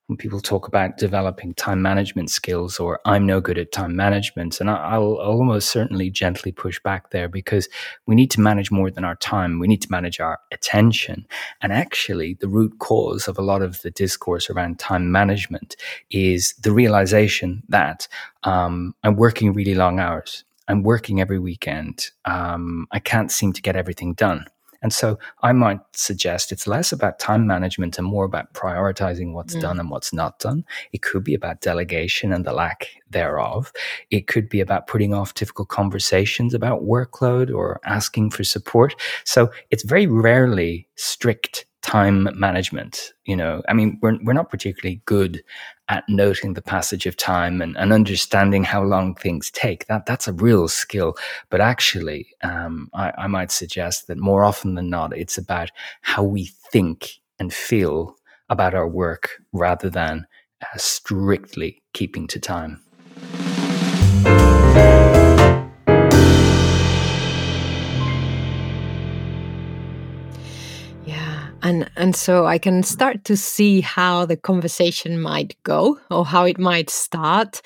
When 0.09 0.17
people 0.17 0.41
talk 0.41 0.67
about 0.67 0.99
developing 0.99 1.55
time 1.55 1.83
management 1.83 2.31
skills 2.31 2.81
or 2.81 2.99
I'm 3.05 3.27
no 3.27 3.41
good 3.41 3.59
at 3.59 3.71
time 3.71 3.95
management, 3.95 4.61
and 4.61 4.69
I'll, 4.69 5.21
almost 5.21 5.71
certainly 5.71 6.11
gently 6.11 6.51
push 6.51 6.81
back 6.81 7.11
there 7.11 7.29
because 7.29 7.69
we 8.07 8.17
need 8.17 8.29
to 8.33 8.41
manage 8.41 8.73
more 8.73 8.91
than 8.91 9.05
our 9.05 9.15
time. 9.15 9.61
We 9.61 9.69
need 9.69 9.83
to 9.83 9.91
manage 9.93 10.19
our 10.19 10.41
attention. 10.51 11.29
And 11.63 11.73
actually, 11.73 12.35
the 12.41 12.49
root 12.49 12.77
cause 12.81 13.29
of 13.29 13.39
a 13.39 13.43
lot 13.43 13.63
of 13.63 13.83
the 13.83 13.93
discourse 13.93 14.51
around 14.51 14.81
time 14.81 15.13
management 15.13 15.77
is 16.11 16.55
the 16.55 16.73
realization 16.73 17.63
that 17.69 18.09
um, 18.43 18.97
I'm 19.05 19.15
working 19.15 19.53
really 19.53 19.77
long 19.77 20.01
hours. 20.01 20.43
I'm 20.67 20.83
working 20.83 21.21
every 21.21 21.39
weekend. 21.39 22.11
Um, 22.25 22.89
I 22.91 22.99
can't 22.99 23.31
seem 23.31 23.53
to 23.53 23.63
get 23.63 23.77
everything 23.77 24.15
done. 24.15 24.47
And 24.83 24.93
so 24.93 25.19
I 25.43 25.53
might 25.53 25.81
suggest 25.93 26.53
it's 26.53 26.67
less 26.67 26.93
about 26.93 27.19
time 27.19 27.47
management 27.47 27.99
and 27.99 28.07
more 28.07 28.25
about 28.25 28.53
prioritizing 28.55 29.33
what's 29.33 29.55
mm. 29.55 29.61
done 29.61 29.79
and 29.79 29.91
what's 29.91 30.13
not 30.13 30.39
done. 30.39 30.65
It 30.93 31.03
could 31.03 31.25
be 31.25 31.35
about 31.35 31.61
delegation 31.61 32.33
and 32.33 32.45
the 32.45 32.53
lack 32.53 32.89
thereof. 33.11 33.73
It 34.11 34.27
could 34.27 34.49
be 34.49 34.61
about 34.61 34.87
putting 34.87 35.13
off 35.13 35.35
difficult 35.35 35.69
conversations 35.69 36.55
about 36.55 36.83
workload 36.83 37.55
or 37.55 37.81
asking 37.85 38.31
for 38.31 38.45
support. 38.45 38.95
So 39.25 39.51
it's 39.71 39.83
very 39.83 40.07
rarely 40.07 40.89
strict 40.97 41.67
time 41.83 42.29
management. 42.39 43.13
You 43.25 43.37
know, 43.37 43.63
I 43.69 43.73
mean, 43.73 43.99
we're, 44.03 44.19
we're 44.23 44.33
not 44.33 44.51
particularly 44.51 45.03
good 45.07 45.43
at 45.91 46.09
noting 46.09 46.55
the 46.55 46.63
passage 46.63 47.05
of 47.05 47.17
time 47.17 47.61
and, 47.61 47.77
and 47.77 47.93
understanding 47.93 48.63
how 48.63 48.83
long 48.83 49.15
things 49.17 49.51
take. 49.51 49.87
That 49.89 50.07
that's 50.07 50.29
a 50.29 50.33
real 50.33 50.69
skill. 50.69 51.17
But 51.51 51.61
actually, 51.61 52.29
um, 52.43 52.89
I, 52.95 53.13
I 53.19 53.27
might 53.27 53.51
suggest 53.51 54.07
that 54.07 54.17
more 54.17 54.45
often 54.45 54.77
than 54.77 54.89
not, 54.89 55.17
it's 55.17 55.37
about 55.37 55.71
how 56.03 56.23
we 56.23 56.47
think 56.73 57.21
and 57.41 57.53
feel 57.53 58.17
about 58.49 58.75
our 58.75 58.89
work 58.89 59.43
rather 59.53 59.91
than 59.91 60.27
uh, 60.63 60.79
strictly 60.79 61.83
keeping 61.93 62.29
to 62.29 62.39
time. 62.39 62.81
And 71.63 71.91
and 71.97 72.17
so 72.17 72.47
i 72.47 72.59
can 72.59 72.83
start 72.83 73.25
to 73.25 73.37
see 73.37 73.81
how 73.81 74.27
the 74.27 74.37
conversation 74.37 75.21
might 75.21 75.57
go 75.63 75.99
or 76.11 76.25
how 76.25 76.45
it 76.45 76.59
might 76.59 76.91
start. 76.91 77.63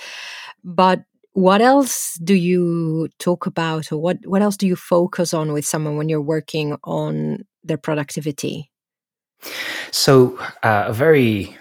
But 0.65 1.05
what 1.33 1.61
else 1.61 2.15
do 2.23 2.35
you 2.35 3.09
talk 3.19 3.47
about 3.47 3.93
or 3.93 3.99
what 3.99 4.19
what 4.25 4.43
else 4.43 4.57
do 4.57 4.67
you 4.67 4.77
focus 4.77 5.35
on 5.35 5.53
with 5.53 5.67
someone 5.67 5.97
when 5.97 6.09
you're 6.09 6.21
working 6.21 6.77
on 6.85 7.45
their 7.63 7.77
productivity? 7.77 8.71
So 9.91 10.39
uh, 10.63 10.85
a 10.87 10.93
very 10.93 11.57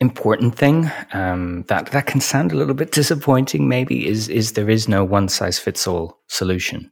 important 0.00 0.54
thing 0.54 0.90
um, 1.12 1.64
that 1.68 1.90
that 1.90 2.06
can 2.06 2.20
sound 2.20 2.52
a 2.52 2.56
little 2.56 2.74
bit 2.74 2.92
disappointing 2.92 3.68
maybe 3.68 4.06
is 4.06 4.28
is 4.28 4.52
there 4.52 4.70
is 4.70 4.88
no 4.88 5.04
one 5.04 5.28
size 5.28 5.58
fits 5.58 5.86
all 5.86 6.18
solution 6.28 6.90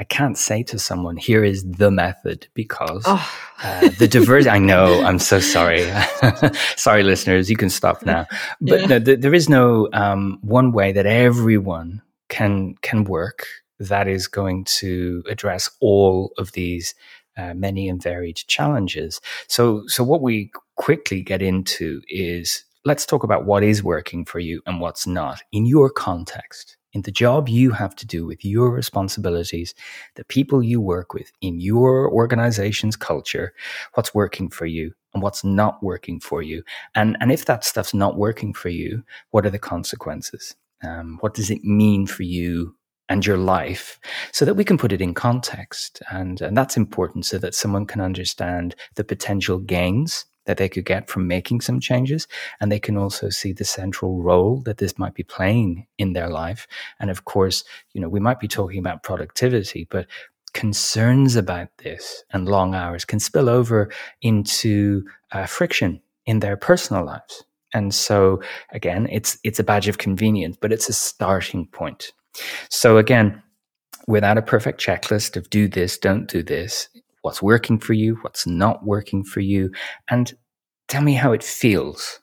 I 0.00 0.04
can't 0.04 0.38
say 0.38 0.62
to 0.62 0.78
someone, 0.78 1.18
here 1.18 1.44
is 1.44 1.62
the 1.62 1.90
method 1.90 2.48
because 2.54 3.02
oh. 3.04 3.30
uh, 3.62 3.90
the 3.98 4.08
diversity, 4.08 4.48
I 4.48 4.58
know, 4.58 5.04
I'm 5.04 5.18
so 5.18 5.40
sorry. 5.40 5.86
sorry, 6.76 7.02
listeners, 7.02 7.50
you 7.50 7.56
can 7.58 7.68
stop 7.68 8.02
now. 8.06 8.26
But 8.62 8.80
yeah. 8.80 8.86
no, 8.86 9.00
th- 9.00 9.20
there 9.20 9.34
is 9.34 9.50
no 9.50 9.90
um, 9.92 10.38
one 10.40 10.72
way 10.72 10.92
that 10.92 11.04
everyone 11.04 12.00
can, 12.30 12.76
can 12.80 13.04
work 13.04 13.44
that 13.78 14.08
is 14.08 14.26
going 14.26 14.64
to 14.80 15.22
address 15.28 15.68
all 15.80 16.32
of 16.38 16.52
these 16.52 16.94
uh, 17.36 17.52
many 17.52 17.86
and 17.86 18.02
varied 18.02 18.36
challenges. 18.36 19.20
So, 19.48 19.82
so 19.86 20.02
what 20.02 20.22
we 20.22 20.50
quickly 20.76 21.20
get 21.20 21.42
into 21.42 22.00
is 22.08 22.64
let's 22.86 23.04
talk 23.04 23.22
about 23.22 23.44
what 23.44 23.62
is 23.62 23.82
working 23.82 24.24
for 24.24 24.38
you 24.38 24.62
and 24.64 24.80
what's 24.80 25.06
not 25.06 25.42
in 25.52 25.66
your 25.66 25.90
context 25.90 26.78
in 26.92 27.02
the 27.02 27.10
job 27.10 27.48
you 27.48 27.70
have 27.70 27.94
to 27.96 28.06
do 28.06 28.26
with 28.26 28.44
your 28.44 28.70
responsibilities, 28.70 29.74
the 30.16 30.24
people 30.24 30.62
you 30.62 30.80
work 30.80 31.14
with 31.14 31.30
in 31.40 31.60
your 31.60 32.10
organization's 32.10 32.96
culture, 32.96 33.54
what's 33.94 34.14
working 34.14 34.48
for 34.50 34.66
you 34.66 34.92
and 35.14 35.22
what's 35.22 35.44
not 35.44 35.82
working 35.82 36.20
for 36.20 36.42
you. 36.42 36.62
And, 36.94 37.16
and 37.20 37.32
if 37.32 37.44
that 37.46 37.64
stuff's 37.64 37.94
not 37.94 38.16
working 38.16 38.52
for 38.52 38.68
you, 38.68 39.02
what 39.30 39.46
are 39.46 39.50
the 39.50 39.58
consequences? 39.58 40.54
Um, 40.82 41.18
what 41.20 41.34
does 41.34 41.50
it 41.50 41.62
mean 41.64 42.06
for 42.06 42.22
you 42.22 42.74
and 43.08 43.26
your 43.26 43.36
life 43.36 43.98
so 44.32 44.44
that 44.44 44.54
we 44.54 44.64
can 44.64 44.78
put 44.78 44.92
it 44.92 45.00
in 45.00 45.14
context? 45.14 46.02
And, 46.10 46.40
and 46.40 46.56
that's 46.56 46.76
important 46.76 47.26
so 47.26 47.38
that 47.38 47.54
someone 47.54 47.86
can 47.86 48.00
understand 48.00 48.74
the 48.94 49.04
potential 49.04 49.58
gains 49.58 50.24
that 50.46 50.56
they 50.56 50.68
could 50.68 50.84
get 50.84 51.08
from 51.08 51.26
making 51.26 51.60
some 51.60 51.80
changes. 51.80 52.26
And 52.60 52.70
they 52.70 52.78
can 52.78 52.96
also 52.96 53.28
see 53.28 53.52
the 53.52 53.64
central 53.64 54.22
role 54.22 54.62
that 54.62 54.78
this 54.78 54.98
might 54.98 55.14
be 55.14 55.22
playing 55.22 55.86
in 55.98 56.12
their 56.12 56.28
life. 56.28 56.66
And 56.98 57.10
of 57.10 57.24
course, 57.24 57.64
you 57.92 58.00
know, 58.00 58.08
we 58.08 58.20
might 58.20 58.40
be 58.40 58.48
talking 58.48 58.78
about 58.78 59.02
productivity, 59.02 59.86
but 59.90 60.06
concerns 60.52 61.36
about 61.36 61.68
this 61.78 62.24
and 62.32 62.48
long 62.48 62.74
hours 62.74 63.04
can 63.04 63.20
spill 63.20 63.48
over 63.48 63.90
into 64.22 65.04
uh, 65.32 65.46
friction 65.46 66.00
in 66.26 66.40
their 66.40 66.56
personal 66.56 67.04
lives. 67.04 67.44
And 67.72 67.94
so 67.94 68.42
again, 68.70 69.08
it's 69.10 69.38
it's 69.44 69.60
a 69.60 69.64
badge 69.64 69.88
of 69.88 69.98
convenience, 69.98 70.56
but 70.60 70.72
it's 70.72 70.88
a 70.88 70.92
starting 70.92 71.66
point. 71.66 72.12
So 72.68 72.96
again, 72.98 73.42
without 74.08 74.38
a 74.38 74.42
perfect 74.42 74.80
checklist 74.80 75.36
of 75.36 75.50
do 75.50 75.68
this, 75.68 75.98
don't 75.98 76.26
do 76.26 76.42
this, 76.42 76.88
what's 77.22 77.42
working 77.42 77.78
for 77.78 77.92
you, 77.92 78.16
what's 78.22 78.46
not 78.46 78.84
working 78.84 79.24
for 79.24 79.40
you, 79.40 79.70
and 80.08 80.34
tell 80.88 81.02
me 81.02 81.14
how 81.14 81.32
it 81.32 81.42
feels. 81.42 82.20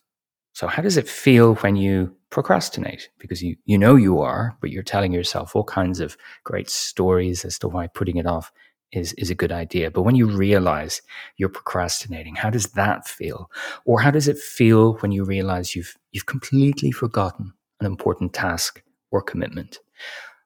So, 0.54 0.68
how 0.68 0.82
does 0.82 0.98
it 0.98 1.08
feel 1.08 1.56
when 1.56 1.76
you 1.76 2.16
procrastinate? 2.30 3.10
Because 3.20 3.44
you, 3.44 3.56
you 3.66 3.78
know 3.78 3.96
you 3.96 4.20
are, 4.20 4.58
but 4.60 4.72
you're 4.72 4.84
telling 4.84 5.14
yourself 5.14 5.56
all 5.56 5.64
kinds 5.64 6.00
of 6.00 6.18
great 6.44 6.70
stories 6.70 7.46
as 7.46 7.60
to 7.60 7.68
why 7.68 7.88
putting 7.88 8.18
it 8.18 8.26
off 8.26 8.52
is, 8.92 9.14
is 9.14 9.30
a 9.30 9.36
good 9.36 9.52
idea. 9.52 9.92
But 9.92 10.04
when 10.04 10.16
you 10.16 10.28
realize 10.28 11.02
you're 11.38 11.50
procrastinating, 11.50 12.36
how 12.36 12.50
does 12.50 12.68
that 12.72 13.08
feel? 13.08 13.52
Or 13.86 14.02
how 14.02 14.12
does 14.12 14.28
it 14.28 14.38
feel 14.38 14.94
when 14.96 15.12
you 15.12 15.24
realize 15.24 15.76
you've, 15.76 15.96
you've 16.12 16.26
completely 16.26 16.92
forgotten 16.92 17.54
an 17.80 17.86
important 17.86 18.34
task 18.34 18.82
or 19.12 19.22
commitment? 19.22 19.80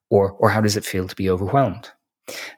Or, 0.09 0.33
or 0.33 0.49
how 0.49 0.61
does 0.61 0.75
it 0.75 0.85
feel 0.85 1.07
to 1.07 1.15
be 1.15 1.29
overwhelmed? 1.29 1.91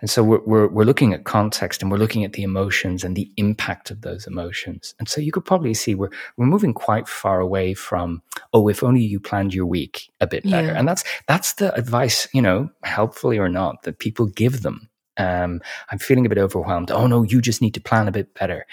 And 0.01 0.09
so 0.09 0.23
we're, 0.23 0.41
we're, 0.45 0.67
we're, 0.67 0.83
looking 0.83 1.13
at 1.13 1.23
context 1.23 1.81
and 1.81 1.91
we're 1.91 1.97
looking 1.97 2.23
at 2.23 2.33
the 2.33 2.43
emotions 2.43 3.03
and 3.03 3.15
the 3.15 3.31
impact 3.37 3.91
of 3.91 4.01
those 4.01 4.27
emotions. 4.27 4.93
And 4.99 5.07
so 5.07 5.21
you 5.21 5.31
could 5.31 5.45
probably 5.45 5.73
see 5.73 5.95
we're, 5.95 6.11
we're 6.37 6.45
moving 6.45 6.73
quite 6.73 7.07
far 7.07 7.39
away 7.39 7.73
from, 7.73 8.21
oh, 8.53 8.67
if 8.67 8.83
only 8.83 9.01
you 9.01 9.19
planned 9.19 9.53
your 9.53 9.65
week 9.65 10.11
a 10.19 10.27
bit 10.27 10.43
better. 10.43 10.67
Yeah. 10.67 10.77
And 10.77 10.87
that's, 10.87 11.03
that's 11.27 11.53
the 11.53 11.73
advice, 11.75 12.27
you 12.33 12.41
know, 12.41 12.69
helpfully 12.83 13.37
or 13.37 13.49
not, 13.49 13.83
that 13.83 13.99
people 13.99 14.27
give 14.27 14.61
them. 14.61 14.89
Um, 15.17 15.61
I'm 15.91 15.99
feeling 15.99 16.25
a 16.25 16.29
bit 16.29 16.39
overwhelmed. 16.39 16.89
Oh 16.89 17.05
no, 17.05 17.23
you 17.23 17.39
just 17.39 17.61
need 17.61 17.75
to 17.75 17.81
plan 17.81 18.07
a 18.07 18.11
bit 18.11 18.33
better. 18.33 18.65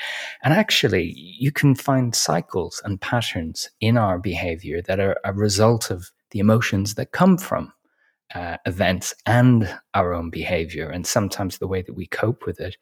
And 0.42 0.54
actually, 0.54 1.12
you 1.14 1.52
can 1.52 1.74
find 1.74 2.14
cycles 2.14 2.80
and 2.84 3.00
patterns 3.00 3.68
in 3.80 3.98
our 3.98 4.18
behavior 4.18 4.80
that 4.82 5.00
are 5.00 5.20
a 5.22 5.34
result 5.34 5.90
of 5.90 6.10
the 6.30 6.38
emotions 6.38 6.94
that 6.94 7.12
come 7.12 7.36
from 7.36 7.72
uh, 8.34 8.56
events 8.66 9.14
and 9.26 9.72
our 9.94 10.12
own 10.14 10.30
behavior. 10.30 10.88
And 10.88 11.06
sometimes 11.06 11.58
the 11.58 11.68
way 11.68 11.82
that 11.82 11.94
we 11.94 12.06
cope 12.06 12.46
with 12.46 12.60
it 12.60 12.76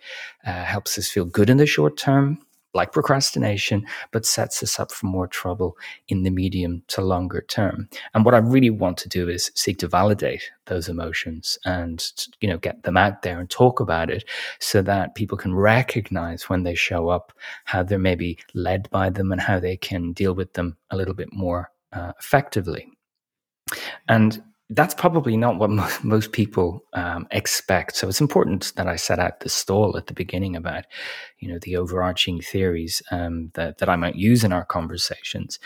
uh, 0.46 0.64
helps 0.64 0.98
us 0.98 1.08
feel 1.08 1.24
good 1.24 1.50
in 1.50 1.56
the 1.56 1.66
short 1.66 1.96
term, 1.96 2.38
like 2.74 2.92
procrastination, 2.92 3.86
but 4.10 4.26
sets 4.26 4.62
us 4.62 4.78
up 4.78 4.92
for 4.92 5.06
more 5.06 5.26
trouble 5.26 5.76
in 6.08 6.22
the 6.22 6.30
medium 6.30 6.82
to 6.88 7.00
longer 7.00 7.40
term. 7.48 7.88
And 8.14 8.24
what 8.24 8.34
I 8.34 8.38
really 8.38 8.70
want 8.70 8.98
to 8.98 9.08
do 9.08 9.28
is 9.28 9.50
seek 9.54 9.78
to 9.78 9.88
validate 9.88 10.50
those 10.66 10.88
emotions 10.88 11.58
and 11.64 12.12
you 12.40 12.48
know 12.48 12.58
get 12.58 12.82
them 12.82 12.98
out 12.98 13.22
there 13.22 13.40
and 13.40 13.48
talk 13.48 13.80
about 13.80 14.10
it 14.10 14.24
so 14.58 14.82
that 14.82 15.14
people 15.14 15.38
can 15.38 15.54
recognize 15.54 16.50
when 16.50 16.62
they 16.62 16.74
show 16.74 17.08
up 17.08 17.32
how 17.64 17.82
they're 17.82 17.98
maybe 17.98 18.38
led 18.52 18.88
by 18.90 19.08
them 19.08 19.32
and 19.32 19.40
how 19.40 19.58
they 19.58 19.76
can 19.76 20.12
deal 20.12 20.34
with 20.34 20.52
them 20.52 20.76
a 20.90 20.96
little 20.96 21.14
bit 21.14 21.32
more 21.32 21.70
uh, 21.94 22.12
effectively. 22.18 22.86
And 24.08 24.42
that's 24.70 24.94
probably 24.94 25.36
not 25.36 25.58
what 25.58 25.70
most, 25.70 26.04
most 26.04 26.32
people 26.32 26.84
um, 26.92 27.26
expect. 27.30 27.96
So 27.96 28.08
it's 28.08 28.20
important 28.20 28.72
that 28.76 28.86
I 28.86 28.96
set 28.96 29.18
out 29.18 29.40
the 29.40 29.48
stall 29.48 29.96
at 29.96 30.06
the 30.06 30.14
beginning 30.14 30.56
about, 30.56 30.84
you 31.38 31.48
know, 31.48 31.58
the 31.62 31.76
overarching 31.76 32.40
theories 32.40 33.02
um, 33.10 33.50
that 33.54 33.78
that 33.78 33.88
I 33.88 33.96
might 33.96 34.16
use 34.16 34.44
in 34.44 34.52
our 34.52 34.64
conversations, 34.64 35.58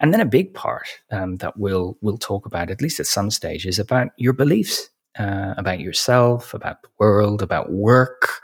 and 0.00 0.12
then 0.12 0.20
a 0.20 0.26
big 0.26 0.54
part 0.54 0.88
um, 1.10 1.36
that 1.36 1.56
we'll 1.56 1.96
we'll 2.00 2.18
talk 2.18 2.46
about 2.46 2.70
at 2.70 2.82
least 2.82 3.00
at 3.00 3.06
some 3.06 3.30
stage 3.30 3.66
is 3.66 3.78
about 3.78 4.08
your 4.16 4.32
beliefs 4.32 4.90
uh, 5.18 5.54
about 5.56 5.80
yourself, 5.80 6.54
about 6.54 6.82
the 6.82 6.88
world, 6.98 7.42
about 7.42 7.72
work. 7.72 8.40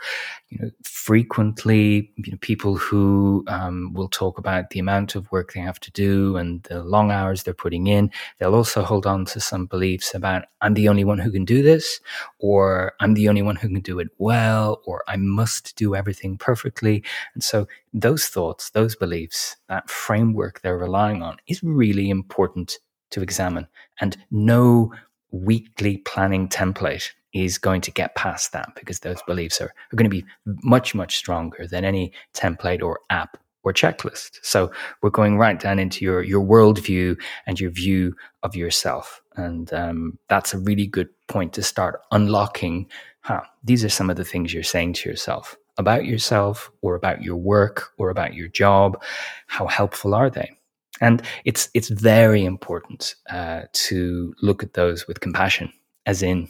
You 0.51 0.59
know, 0.59 0.71
frequently, 0.85 2.13
you 2.17 2.33
know, 2.33 2.39
people 2.41 2.77
who 2.77 3.45
um, 3.49 3.93
will 3.93 4.09
talk 4.09 4.39
about 4.39 4.71
the 4.71 4.79
amount 4.79 5.17
of 5.17 5.31
work 5.33 5.53
they 5.53 5.61
have 5.61 5.81
to 5.81 5.91
do 5.91 6.37
and 6.37 6.63
the 6.65 6.85
long 6.85 7.11
hours 7.11 7.43
they're 7.43 7.55
putting 7.55 7.89
in. 7.89 8.11
They'll 8.39 8.55
also 8.55 8.83
hold 8.83 9.05
on 9.07 9.25
to 9.27 9.41
some 9.41 9.67
beliefs 9.67 10.15
about 10.15 10.45
I'm 10.61 10.75
the 10.75 10.89
only 10.89 11.05
one 11.05 11.19
who 11.19 11.33
can 11.33 11.45
do 11.45 11.63
this, 11.63 12.01
or 12.39 12.93
I'm 13.01 13.15
the 13.15 13.29
only 13.29 13.43
one 13.43 13.57
who 13.57 13.69
can 13.69 13.81
do 13.81 13.99
it 13.99 14.09
well, 14.19 14.81
or 14.87 15.03
I 15.09 15.17
must 15.17 15.77
do 15.77 15.95
everything 15.97 16.39
perfectly. 16.39 17.03
And 17.35 17.43
so, 17.43 17.67
those 17.93 18.27
thoughts, 18.27 18.71
those 18.71 18.97
beliefs, 18.97 19.57
that 19.69 19.91
framework 19.91 20.61
they're 20.61 20.79
relying 20.79 21.23
on 21.23 21.37
is 21.47 21.63
really 21.63 22.11
important 22.11 22.79
to 23.11 23.23
examine 23.23 23.67
and 24.01 24.17
know 24.31 24.93
weekly 25.35 25.99
planning 25.99 26.49
template 26.49 27.11
is 27.33 27.59
going 27.59 27.81
to 27.81 27.91
get 27.91 28.15
past 28.15 28.53
that 28.53 28.69
because 28.77 29.01
those 29.01 29.21
beliefs 29.27 29.61
are, 29.61 29.67
are 29.93 29.97
going 29.97 30.09
to 30.09 30.23
be 30.23 30.25
much, 30.63 30.95
much 30.95 31.17
stronger 31.17 31.67
than 31.67 31.85
any 31.85 32.13
template 32.33 32.83
or 32.83 33.01
app 33.11 33.37
or 33.65 33.73
checklist. 33.73 34.39
So 34.43 34.71
we're 35.03 35.11
going 35.11 35.37
right 35.37 35.59
down 35.59 35.79
into 35.79 36.05
your, 36.05 36.23
your 36.23 36.45
worldview 36.45 37.21
and 37.47 37.59
your 37.59 37.71
view 37.71 38.15
of 38.43 38.55
yourself. 38.55 39.23
And 39.37 39.73
um, 39.73 40.19
that's 40.29 40.55
a 40.55 40.59
really 40.59 40.87
good 40.87 41.09
point 41.27 41.53
to 41.55 41.63
start 41.63 42.01
unlocking. 42.13 42.87
Huh, 43.21 43.41
these 43.65 43.85
are 43.85 43.89
some 43.89 44.11
of 44.11 44.17
the 44.17 44.25
things 44.25 44.55
you're 44.55 44.63
saying 44.63 44.93
to 44.95 45.09
yourself 45.09 45.57
about 45.77 46.05
yourself 46.05 46.71
or 46.83 46.95
about 46.95 47.23
your 47.23 47.37
work 47.37 47.91
or 47.99 48.11
about 48.11 48.35
your 48.35 48.47
job. 48.47 49.03
How 49.49 49.67
helpful 49.67 50.15
are 50.15 50.31
they? 50.31 50.53
And 51.01 51.23
it's 51.45 51.69
it's 51.75 51.89
very 51.89 52.45
important 52.45 53.15
uh, 53.31 53.63
to 53.73 54.35
look 54.43 54.63
at 54.63 54.75
those 54.75 55.07
with 55.09 55.21
compassion, 55.21 55.73
as 56.07 56.23
in 56.23 56.49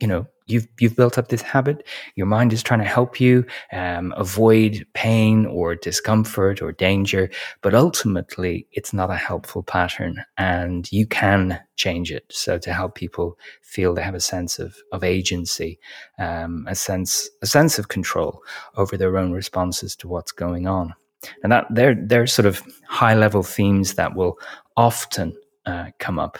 you 0.00 0.06
know 0.06 0.26
you've 0.46 0.68
you've 0.78 0.96
built 0.96 1.18
up 1.18 1.28
this 1.28 1.42
habit. 1.42 1.86
Your 2.16 2.26
mind 2.26 2.52
is 2.52 2.62
trying 2.62 2.80
to 2.80 2.86
help 2.86 3.20
you 3.20 3.44
um, 3.72 4.12
avoid 4.16 4.86
pain 4.94 5.46
or 5.46 5.74
discomfort 5.74 6.62
or 6.62 6.72
danger 6.72 7.30
but 7.62 7.74
ultimately 7.74 8.66
it's 8.72 8.92
not 8.92 9.10
a 9.10 9.16
helpful 9.16 9.62
pattern 9.62 10.24
and 10.36 10.90
you 10.92 11.06
can 11.06 11.60
change 11.76 12.12
it. 12.12 12.24
So 12.30 12.58
to 12.58 12.72
help 12.72 12.94
people 12.94 13.38
feel 13.62 13.94
they 13.94 14.02
have 14.02 14.14
a 14.14 14.20
sense 14.20 14.58
of 14.58 14.76
of 14.92 15.02
agency 15.04 15.78
um, 16.18 16.66
a 16.68 16.74
sense 16.74 17.28
a 17.42 17.46
sense 17.46 17.78
of 17.78 17.88
control 17.88 18.42
over 18.76 18.96
their 18.96 19.16
own 19.16 19.32
responses 19.32 19.96
to 19.96 20.08
what's 20.08 20.32
going 20.32 20.66
on 20.66 20.94
and 21.42 21.52
that 21.52 21.66
they're 21.70 21.94
they're 21.94 22.26
sort 22.26 22.46
of 22.46 22.62
high 22.88 23.14
level 23.14 23.42
themes 23.42 23.94
that 23.94 24.14
will 24.14 24.38
often 24.76 25.36
uh, 25.66 25.86
come 25.98 26.18
up 26.18 26.38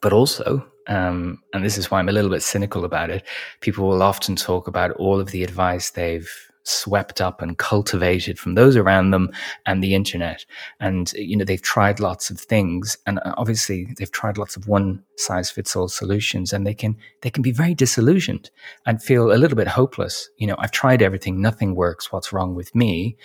but 0.00 0.12
also 0.12 0.66
um, 0.86 1.42
and 1.52 1.64
this 1.64 1.78
is 1.78 1.90
why 1.90 1.98
I'm 1.98 2.08
a 2.08 2.12
little 2.12 2.30
bit 2.30 2.42
cynical 2.42 2.84
about 2.84 3.10
it. 3.10 3.24
People 3.60 3.88
will 3.88 4.02
often 4.02 4.36
talk 4.36 4.68
about 4.68 4.90
all 4.92 5.18
of 5.18 5.30
the 5.30 5.42
advice 5.42 5.90
they've 5.90 6.30
swept 6.64 7.20
up 7.20 7.42
and 7.42 7.58
cultivated 7.58 8.38
from 8.38 8.54
those 8.54 8.74
around 8.74 9.10
them 9.10 9.30
and 9.66 9.82
the 9.82 9.94
internet. 9.94 10.44
And, 10.80 11.12
you 11.12 11.36
know, 11.36 11.44
they've 11.44 11.60
tried 11.60 12.00
lots 12.00 12.30
of 12.30 12.40
things 12.40 12.96
and 13.06 13.18
uh, 13.20 13.34
obviously 13.36 13.94
they've 13.98 14.10
tried 14.10 14.38
lots 14.38 14.56
of 14.56 14.66
one 14.66 15.02
size 15.16 15.50
fits 15.50 15.76
all 15.76 15.88
solutions 15.88 16.52
and 16.52 16.66
they 16.66 16.74
can, 16.74 16.96
they 17.20 17.30
can 17.30 17.42
be 17.42 17.52
very 17.52 17.74
disillusioned 17.74 18.50
and 18.86 19.02
feel 19.02 19.32
a 19.32 19.36
little 19.36 19.56
bit 19.56 19.68
hopeless. 19.68 20.30
You 20.38 20.46
know, 20.46 20.56
I've 20.58 20.70
tried 20.70 21.02
everything. 21.02 21.40
Nothing 21.40 21.74
works. 21.74 22.10
What's 22.10 22.32
wrong 22.32 22.54
with 22.54 22.74
me? 22.74 23.16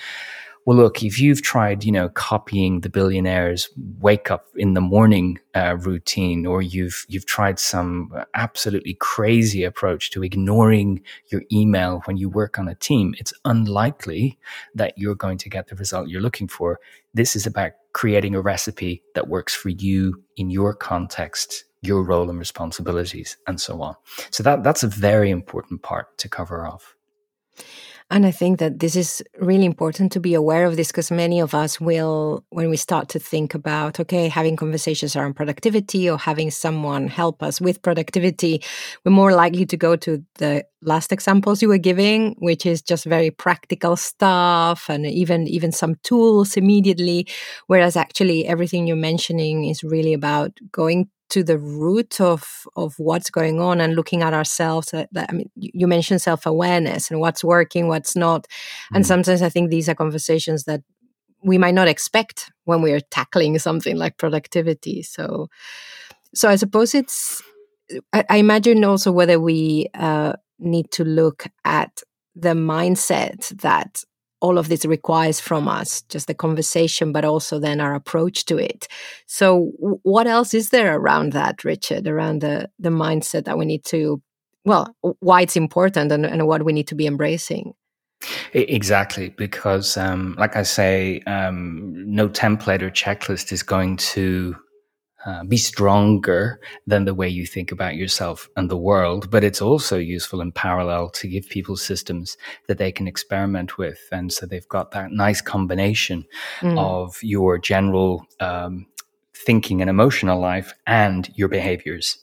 Well, 0.65 0.77
look, 0.77 1.03
if 1.03 1.19
you've 1.19 1.41
tried, 1.41 1.83
you 1.83 1.91
know, 1.91 2.09
copying 2.09 2.81
the 2.81 2.89
billionaire's 2.89 3.69
wake 3.99 4.29
up 4.29 4.47
in 4.55 4.73
the 4.73 4.81
morning 4.81 5.39
uh, 5.55 5.77
routine, 5.79 6.45
or 6.45 6.61
you've 6.61 7.05
you've 7.07 7.25
tried 7.25 7.59
some 7.59 8.11
absolutely 8.33 8.95
crazy 8.95 9.63
approach 9.63 10.11
to 10.11 10.23
ignoring 10.23 11.01
your 11.31 11.41
email 11.51 12.01
when 12.05 12.17
you 12.17 12.29
work 12.29 12.59
on 12.59 12.67
a 12.67 12.75
team, 12.75 13.15
it's 13.17 13.33
unlikely 13.45 14.37
that 14.75 14.93
you're 14.97 15.15
going 15.15 15.37
to 15.39 15.49
get 15.49 15.67
the 15.67 15.75
result 15.75 16.09
you're 16.09 16.21
looking 16.21 16.47
for. 16.47 16.79
This 17.13 17.35
is 17.35 17.47
about 17.47 17.71
creating 17.93 18.35
a 18.35 18.41
recipe 18.41 19.01
that 19.15 19.27
works 19.27 19.55
for 19.55 19.69
you 19.69 20.23
in 20.37 20.49
your 20.49 20.73
context 20.73 21.65
your 21.81 22.03
role 22.03 22.29
and 22.29 22.37
responsibilities 22.37 23.37
and 23.47 23.59
so 23.61 23.81
on 23.81 23.95
so 24.31 24.43
that 24.43 24.63
that's 24.63 24.83
a 24.83 24.87
very 24.87 25.29
important 25.29 25.81
part 25.81 26.17
to 26.17 26.27
cover 26.27 26.67
off 26.67 26.95
and 28.11 28.25
I 28.25 28.31
think 28.31 28.57
that 28.57 28.79
this 28.79 28.95
is 28.95 29.23
really 29.39 29.65
important 29.65 30.11
to 30.13 30.19
be 30.19 30.33
aware 30.33 30.65
of 30.65 30.75
this 30.75 30.87
because 30.87 31.11
many 31.11 31.39
of 31.39 31.53
us 31.53 31.79
will, 31.79 32.43
when 32.49 32.67
we 32.67 32.75
start 32.75 33.07
to 33.09 33.19
think 33.19 33.53
about, 33.53 33.99
okay, 33.99 34.27
having 34.27 34.55
conversations 34.55 35.15
around 35.15 35.35
productivity 35.35 36.09
or 36.09 36.17
having 36.17 36.49
someone 36.49 37.07
help 37.07 37.43
us 37.43 37.61
with 37.61 37.83
productivity, 37.83 38.63
we're 39.05 39.11
more 39.11 39.33
likely 39.33 39.63
to 39.67 39.77
go 39.77 39.95
to 39.97 40.23
the 40.39 40.65
last 40.81 41.11
examples 41.11 41.61
you 41.61 41.67
were 41.67 41.77
giving, 41.77 42.35
which 42.39 42.65
is 42.65 42.81
just 42.81 43.05
very 43.05 43.29
practical 43.29 43.95
stuff 43.95 44.89
and 44.89 45.05
even, 45.05 45.47
even 45.47 45.71
some 45.71 45.93
tools 46.01 46.57
immediately. 46.57 47.27
Whereas 47.67 47.95
actually 47.95 48.47
everything 48.47 48.87
you're 48.87 48.95
mentioning 48.95 49.65
is 49.65 49.83
really 49.83 50.13
about 50.13 50.57
going 50.71 51.09
to 51.29 51.43
the 51.43 51.57
root 51.57 52.19
of 52.19 52.67
of 52.75 52.95
what's 52.97 53.29
going 53.29 53.59
on 53.59 53.79
and 53.79 53.95
looking 53.95 54.21
at 54.21 54.33
ourselves 54.33 54.93
uh, 54.93 55.05
i 55.15 55.31
mean 55.31 55.49
you 55.55 55.87
mentioned 55.87 56.21
self-awareness 56.21 57.09
and 57.09 57.19
what's 57.19 57.43
working 57.43 57.87
what's 57.87 58.15
not 58.15 58.43
mm. 58.43 58.95
and 58.95 59.05
sometimes 59.05 59.41
i 59.41 59.49
think 59.49 59.69
these 59.69 59.87
are 59.87 59.95
conversations 59.95 60.63
that 60.65 60.81
we 61.43 61.57
might 61.57 61.73
not 61.73 61.87
expect 61.87 62.51
when 62.65 62.81
we're 62.81 62.99
tackling 62.99 63.57
something 63.59 63.95
like 63.97 64.17
productivity 64.17 65.01
so 65.01 65.49
so 66.33 66.49
i 66.49 66.55
suppose 66.55 66.93
it's 66.93 67.41
i, 68.13 68.23
I 68.29 68.37
imagine 68.37 68.83
also 68.83 69.11
whether 69.11 69.39
we 69.39 69.87
uh, 69.93 70.33
need 70.59 70.91
to 70.91 71.03
look 71.03 71.45
at 71.63 72.03
the 72.35 72.53
mindset 72.53 73.49
that 73.61 74.03
all 74.41 74.57
of 74.57 74.69
this 74.69 74.85
requires 74.85 75.39
from 75.39 75.67
us 75.67 76.01
just 76.03 76.27
the 76.27 76.33
conversation 76.33 77.11
but 77.11 77.25
also 77.25 77.59
then 77.59 77.79
our 77.81 77.93
approach 77.93 78.45
to 78.45 78.57
it. 78.57 78.87
So 79.25 79.71
what 80.03 80.27
else 80.27 80.53
is 80.53 80.69
there 80.69 80.95
around 80.95 81.33
that 81.33 81.63
richard 81.63 82.07
around 82.07 82.41
the 82.41 82.69
the 82.79 82.89
mindset 82.89 83.45
that 83.45 83.57
we 83.57 83.65
need 83.65 83.85
to 83.85 84.21
well 84.65 84.95
why 85.19 85.41
it's 85.41 85.55
important 85.55 86.11
and, 86.11 86.25
and 86.25 86.47
what 86.47 86.63
we 86.63 86.73
need 86.73 86.87
to 86.87 86.95
be 86.95 87.07
embracing? 87.07 87.73
Exactly, 88.53 89.29
because 89.29 89.95
um, 89.95 90.35
like 90.37 90.55
I 90.55 90.63
say, 90.63 91.21
um, 91.21 91.93
no 92.05 92.27
template 92.27 92.81
or 92.81 92.89
checklist 92.89 93.51
is 93.51 93.63
going 93.63 93.95
to 93.97 94.55
uh, 95.25 95.43
be 95.43 95.57
stronger 95.57 96.59
than 96.87 97.05
the 97.05 97.13
way 97.13 97.27
you 97.27 97.45
think 97.45 97.71
about 97.71 97.95
yourself 97.95 98.49
and 98.55 98.69
the 98.69 98.77
world. 98.77 99.29
But 99.29 99.43
it's 99.43 99.61
also 99.61 99.97
useful 99.97 100.41
in 100.41 100.51
parallel 100.51 101.09
to 101.11 101.27
give 101.27 101.49
people 101.49 101.75
systems 101.75 102.37
that 102.67 102.77
they 102.77 102.91
can 102.91 103.07
experiment 103.07 103.77
with. 103.77 103.99
And 104.11 104.31
so 104.31 104.45
they've 104.45 104.67
got 104.69 104.91
that 104.91 105.11
nice 105.11 105.41
combination 105.41 106.25
mm. 106.61 106.77
of 106.77 107.17
your 107.21 107.57
general 107.57 108.25
um, 108.39 108.85
thinking 109.33 109.81
and 109.81 109.89
emotional 109.89 110.39
life 110.39 110.73
and 110.87 111.29
your 111.35 111.47
behaviors 111.47 112.17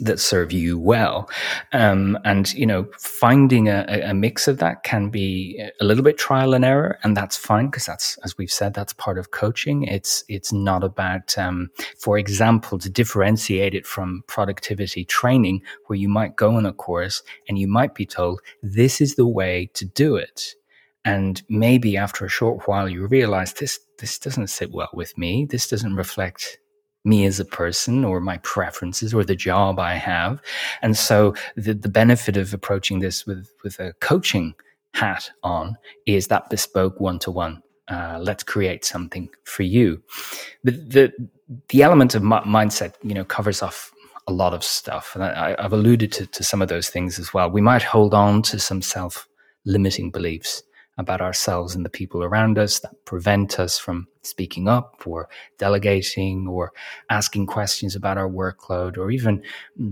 that 0.00 0.18
serve 0.18 0.50
you 0.50 0.78
well. 0.78 1.30
Um, 1.72 2.18
and, 2.24 2.52
you 2.54 2.66
know, 2.66 2.88
finding 2.98 3.68
a, 3.68 3.84
a, 4.04 4.14
mix 4.14 4.48
of 4.48 4.58
that 4.58 4.82
can 4.82 5.10
be 5.10 5.62
a 5.80 5.84
little 5.84 6.02
bit 6.02 6.18
trial 6.18 6.54
and 6.54 6.64
error. 6.64 6.98
And 7.04 7.16
that's 7.16 7.36
fine 7.36 7.66
because 7.66 7.86
that's, 7.86 8.18
as 8.24 8.36
we've 8.36 8.50
said, 8.50 8.74
that's 8.74 8.92
part 8.92 9.16
of 9.16 9.30
coaching. 9.30 9.84
It's, 9.84 10.24
it's 10.28 10.52
not 10.52 10.82
about, 10.82 11.38
um, 11.38 11.70
for 11.98 12.18
example, 12.18 12.78
to 12.78 12.90
differentiate 12.90 13.74
it 13.74 13.86
from 13.86 14.24
productivity 14.26 15.04
training 15.04 15.62
where 15.86 15.98
you 15.98 16.08
might 16.08 16.34
go 16.34 16.56
on 16.56 16.66
a 16.66 16.72
course 16.72 17.22
and 17.48 17.56
you 17.56 17.68
might 17.68 17.94
be 17.94 18.06
told, 18.06 18.40
this 18.62 19.00
is 19.00 19.14
the 19.14 19.26
way 19.26 19.70
to 19.74 19.84
do 19.84 20.16
it. 20.16 20.54
And 21.04 21.40
maybe 21.48 21.96
after 21.96 22.24
a 22.24 22.28
short 22.28 22.66
while, 22.66 22.88
you 22.88 23.06
realize 23.06 23.52
this, 23.52 23.78
this 24.00 24.18
doesn't 24.18 24.48
sit 24.48 24.72
well 24.72 24.90
with 24.92 25.16
me. 25.16 25.46
This 25.48 25.68
doesn't 25.68 25.94
reflect 25.94 26.58
me 27.06 27.24
as 27.24 27.40
a 27.40 27.44
person 27.44 28.04
or 28.04 28.20
my 28.20 28.38
preferences 28.38 29.14
or 29.14 29.24
the 29.24 29.36
job 29.36 29.78
I 29.78 29.94
have. 29.94 30.42
And 30.82 30.96
so 30.96 31.34
the, 31.56 31.72
the 31.72 31.88
benefit 31.88 32.36
of 32.36 32.52
approaching 32.52 32.98
this 32.98 33.26
with, 33.26 33.50
with 33.62 33.78
a 33.78 33.94
coaching 34.00 34.54
hat 34.92 35.30
on 35.42 35.76
is 36.06 36.26
that 36.28 36.50
bespoke 36.50 37.00
one 37.00 37.18
to 37.20 37.30
one. 37.30 37.62
Let's 37.88 38.42
create 38.42 38.84
something 38.84 39.28
for 39.44 39.62
you. 39.62 40.02
But 40.64 40.90
the 40.90 41.12
the 41.68 41.82
element 41.82 42.16
of 42.16 42.22
mindset, 42.22 42.94
you 43.04 43.14
know, 43.14 43.24
covers 43.24 43.62
off 43.62 43.92
a 44.26 44.32
lot 44.32 44.52
of 44.52 44.64
stuff, 44.64 45.14
and 45.14 45.22
I, 45.22 45.54
have 45.62 45.72
alluded 45.72 46.10
to, 46.12 46.26
to 46.26 46.42
some 46.42 46.60
of 46.60 46.66
those 46.68 46.88
things 46.88 47.20
as 47.20 47.32
well. 47.32 47.48
We 47.48 47.60
might 47.60 47.84
hold 47.84 48.14
on 48.14 48.42
to 48.42 48.58
some 48.58 48.82
self 48.82 49.28
limiting 49.64 50.10
beliefs 50.10 50.62
about 50.98 51.20
ourselves 51.20 51.74
and 51.74 51.84
the 51.84 51.90
people 51.90 52.22
around 52.24 52.58
us 52.58 52.80
that 52.80 53.04
prevent 53.04 53.60
us 53.60 53.78
from 53.78 54.06
speaking 54.22 54.66
up 54.68 55.02
or 55.06 55.28
delegating 55.58 56.48
or 56.48 56.72
asking 57.10 57.46
questions 57.46 57.94
about 57.94 58.18
our 58.18 58.28
workload 58.28 58.96
or 58.96 59.10
even 59.10 59.42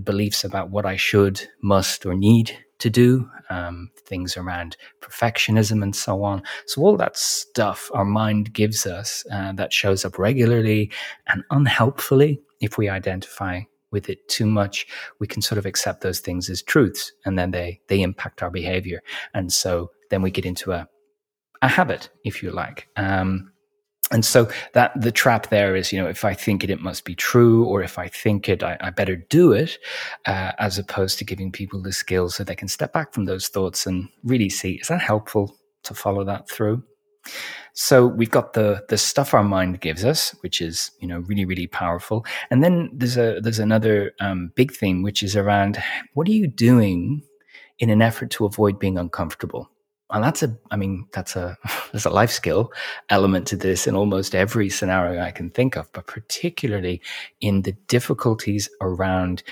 beliefs 0.03 0.43
about 0.43 0.69
what 0.69 0.85
I 0.85 0.95
should, 0.95 1.41
must, 1.61 2.05
or 2.05 2.15
need 2.15 2.57
to 2.79 2.89
do, 2.89 3.29
um, 3.49 3.89
things 4.05 4.35
around 4.35 4.75
perfectionism 5.01 5.81
and 5.81 5.95
so 5.95 6.23
on. 6.23 6.43
So, 6.65 6.81
all 6.81 6.97
that 6.97 7.17
stuff 7.17 7.89
our 7.93 8.03
mind 8.03 8.53
gives 8.53 8.85
us 8.85 9.23
uh, 9.31 9.53
that 9.53 9.71
shows 9.71 10.03
up 10.03 10.19
regularly 10.19 10.91
and 11.27 11.43
unhelpfully 11.51 12.41
if 12.59 12.77
we 12.77 12.89
identify 12.89 13.61
with 13.91 14.09
it 14.09 14.27
too 14.27 14.45
much, 14.45 14.87
we 15.19 15.27
can 15.27 15.41
sort 15.41 15.57
of 15.57 15.65
accept 15.65 16.01
those 16.01 16.19
things 16.19 16.49
as 16.49 16.61
truths 16.61 17.13
and 17.23 17.39
then 17.39 17.51
they, 17.51 17.79
they 17.87 18.01
impact 18.01 18.43
our 18.43 18.49
behavior. 18.49 19.01
And 19.33 19.53
so 19.53 19.91
then 20.09 20.21
we 20.21 20.31
get 20.31 20.45
into 20.45 20.73
a, 20.73 20.87
a 21.65 21.67
habit, 21.67 22.09
if 22.23 22.43
you 22.43 22.51
like. 22.51 22.87
Um, 22.95 23.51
and 24.11 24.23
so 24.23 24.47
that 24.73 24.91
the 25.01 25.11
trap 25.11 25.49
there 25.49 25.75
is, 25.75 25.91
you 25.91 25.99
know, 25.99 26.07
if 26.07 26.23
I 26.23 26.35
think 26.35 26.63
it, 26.63 26.69
it 26.69 26.79
must 26.79 27.05
be 27.05 27.15
true, 27.15 27.65
or 27.65 27.81
if 27.81 27.97
I 27.97 28.07
think 28.07 28.47
it, 28.47 28.61
I, 28.61 28.77
I 28.79 28.91
better 28.91 29.15
do 29.15 29.51
it, 29.51 29.79
uh, 30.27 30.51
as 30.59 30.77
opposed 30.77 31.17
to 31.17 31.25
giving 31.25 31.51
people 31.51 31.81
the 31.81 31.91
skills 31.91 32.35
so 32.35 32.43
they 32.43 32.55
can 32.55 32.67
step 32.67 32.93
back 32.93 33.13
from 33.13 33.25
those 33.25 33.47
thoughts 33.47 33.87
and 33.87 34.07
really 34.23 34.49
see 34.49 34.73
is 34.73 34.89
that 34.89 35.01
helpful 35.01 35.57
to 35.83 35.95
follow 35.95 36.23
that 36.23 36.47
through. 36.47 36.83
So 37.73 38.05
we've 38.05 38.29
got 38.29 38.53
the 38.53 38.85
the 38.89 38.97
stuff 38.97 39.33
our 39.33 39.43
mind 39.43 39.81
gives 39.81 40.05
us, 40.05 40.35
which 40.41 40.61
is 40.61 40.91
you 40.99 41.07
know 41.07 41.19
really 41.21 41.45
really 41.45 41.67
powerful, 41.67 42.23
and 42.51 42.63
then 42.63 42.91
there's 42.93 43.17
a 43.17 43.39
there's 43.41 43.59
another 43.59 44.13
um, 44.19 44.51
big 44.55 44.71
thing 44.71 45.01
which 45.01 45.23
is 45.23 45.35
around 45.35 45.81
what 46.13 46.27
are 46.27 46.31
you 46.31 46.45
doing 46.45 47.23
in 47.79 47.89
an 47.89 48.03
effort 48.03 48.29
to 48.31 48.45
avoid 48.45 48.77
being 48.77 48.99
uncomfortable 48.99 49.67
and 50.11 50.23
that's 50.23 50.43
a 50.43 50.55
i 50.71 50.75
mean 50.75 51.07
that's 51.13 51.35
a 51.35 51.57
there's 51.91 52.05
a 52.05 52.09
life 52.09 52.31
skill 52.31 52.71
element 53.09 53.47
to 53.47 53.55
this 53.55 53.87
in 53.87 53.95
almost 53.95 54.35
every 54.35 54.69
scenario 54.69 55.21
i 55.21 55.31
can 55.31 55.49
think 55.49 55.75
of 55.75 55.91
but 55.93 56.07
particularly 56.07 57.01
in 57.41 57.63
the 57.63 57.73
difficulties 57.87 58.69
around 58.81 59.43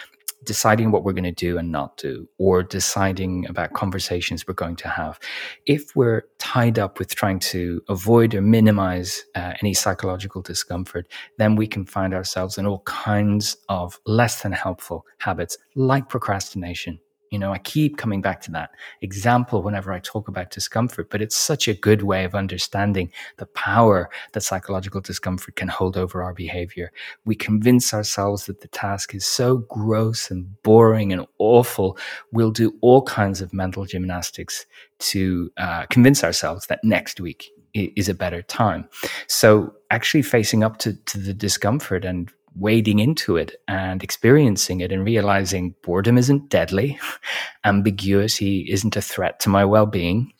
deciding 0.43 0.91
what 0.91 1.03
we're 1.03 1.13
going 1.13 1.23
to 1.23 1.31
do 1.31 1.57
and 1.57 1.71
not 1.71 1.97
do, 1.97 2.27
or 2.37 2.63
deciding 2.63 3.45
about 3.47 3.73
conversations 3.73 4.47
we're 4.47 4.53
going 4.53 4.75
to 4.77 4.87
have, 4.87 5.19
if 5.65 5.95
we're 5.95 6.23
tied 6.37 6.77
up 6.79 6.99
with 6.99 7.15
trying 7.15 7.39
to 7.39 7.81
avoid 7.89 8.33
or 8.35 8.41
minimize 8.41 9.23
uh, 9.35 9.53
any 9.61 9.73
psychological 9.73 10.41
discomfort, 10.41 11.07
then 11.37 11.55
we 11.55 11.67
can 11.67 11.85
find 11.85 12.13
ourselves 12.13 12.57
in 12.57 12.65
all 12.65 12.79
kinds 12.79 13.57
of 13.69 13.99
less 14.05 14.41
than 14.41 14.51
helpful 14.51 15.05
habits 15.19 15.57
like 15.75 16.09
procrastination, 16.09 16.99
you 17.33 17.39
know, 17.39 17.51
I 17.51 17.57
keep 17.57 17.97
coming 17.97 18.21
back 18.21 18.41
to 18.41 18.51
that 18.51 18.69
example 19.01 19.63
whenever 19.63 19.91
I 19.91 19.99
talk 19.99 20.27
about 20.27 20.51
discomfort, 20.51 21.09
but 21.09 21.19
it's 21.19 21.35
such 21.35 21.67
a 21.67 21.73
good 21.73 22.03
way 22.03 22.25
of 22.25 22.35
understanding 22.35 23.11
the 23.37 23.47
power 23.47 24.11
that 24.33 24.41
psychological 24.41 25.01
discomfort 25.01 25.55
can 25.55 25.67
hold 25.67 25.97
over 25.97 26.21
our 26.21 26.35
behavior. 26.35 26.91
We 27.25 27.33
convince 27.33 27.91
ourselves 27.91 28.45
that 28.45 28.61
the 28.61 28.67
task 28.67 29.15
is 29.15 29.25
so 29.25 29.57
gross 29.57 30.29
and 30.29 30.61
boring 30.61 31.11
and 31.11 31.25
awful, 31.39 31.97
we'll 32.31 32.51
do 32.51 32.77
all 32.81 33.01
kinds 33.01 33.41
of 33.41 33.51
mental 33.51 33.85
gymnastics 33.85 34.67
to 34.99 35.51
uh, 35.57 35.87
convince 35.87 36.23
ourselves 36.23 36.67
that 36.67 36.83
next 36.83 37.19
week 37.19 37.49
is 37.73 38.07
a 38.07 38.13
better 38.13 38.43
time. 38.43 38.87
So 39.27 39.73
actually 39.89 40.21
facing 40.21 40.63
up 40.63 40.77
to, 40.77 40.93
to 40.93 41.17
the 41.17 41.33
discomfort 41.33 42.05
and 42.05 42.31
wading 42.55 42.99
into 42.99 43.37
it 43.37 43.55
and 43.67 44.03
experiencing 44.03 44.81
it 44.81 44.91
and 44.91 45.05
realizing 45.05 45.75
boredom 45.83 46.17
isn't 46.17 46.49
deadly, 46.49 46.99
ambiguity 47.63 48.67
isn't 48.69 48.95
a 48.95 49.01
threat 49.01 49.39
to 49.41 49.49
my 49.49 49.65
well 49.65 49.85
being, 49.85 50.31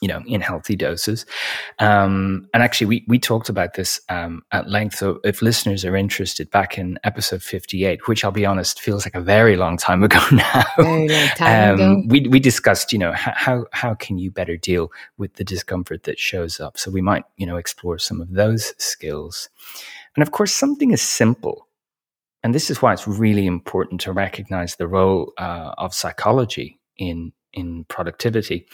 you 0.00 0.08
know, 0.08 0.22
in 0.26 0.40
healthy 0.40 0.76
doses. 0.76 1.24
Um, 1.78 2.48
and 2.52 2.62
actually, 2.62 2.86
we, 2.86 3.04
we 3.08 3.18
talked 3.18 3.48
about 3.48 3.74
this 3.74 4.00
um, 4.08 4.42
at 4.52 4.68
length. 4.68 4.96
So, 4.96 5.20
if 5.24 5.42
listeners 5.42 5.84
are 5.84 5.96
interested, 5.96 6.50
back 6.50 6.78
in 6.78 6.98
episode 7.04 7.42
58, 7.42 8.08
which 8.08 8.24
I'll 8.24 8.30
be 8.30 8.46
honest 8.46 8.80
feels 8.80 9.06
like 9.06 9.14
a 9.14 9.20
very 9.20 9.56
long 9.56 9.76
time 9.76 10.02
ago 10.02 10.20
now, 10.32 10.64
time 11.36 11.74
um, 11.74 11.80
ago. 11.80 12.02
We, 12.08 12.28
we 12.28 12.40
discussed, 12.40 12.92
you 12.92 12.98
know, 12.98 13.12
how, 13.14 13.66
how 13.72 13.94
can 13.94 14.18
you 14.18 14.30
better 14.30 14.56
deal 14.56 14.90
with 15.16 15.34
the 15.34 15.44
discomfort 15.44 16.04
that 16.04 16.18
shows 16.18 16.60
up? 16.60 16.78
So, 16.78 16.90
we 16.90 17.00
might, 17.00 17.24
you 17.36 17.46
know, 17.46 17.56
explore 17.56 17.98
some 17.98 18.20
of 18.20 18.32
those 18.32 18.74
skills. 18.78 19.48
And 20.16 20.22
of 20.22 20.30
course, 20.30 20.52
something 20.52 20.92
as 20.92 21.02
simple, 21.02 21.68
and 22.42 22.54
this 22.54 22.70
is 22.70 22.82
why 22.82 22.92
it's 22.92 23.08
really 23.08 23.46
important 23.46 24.00
to 24.02 24.12
recognize 24.12 24.76
the 24.76 24.86
role 24.86 25.32
uh, 25.38 25.74
of 25.78 25.94
psychology 25.94 26.78
in 26.96 27.32
in 27.54 27.84
productivity. 27.84 28.66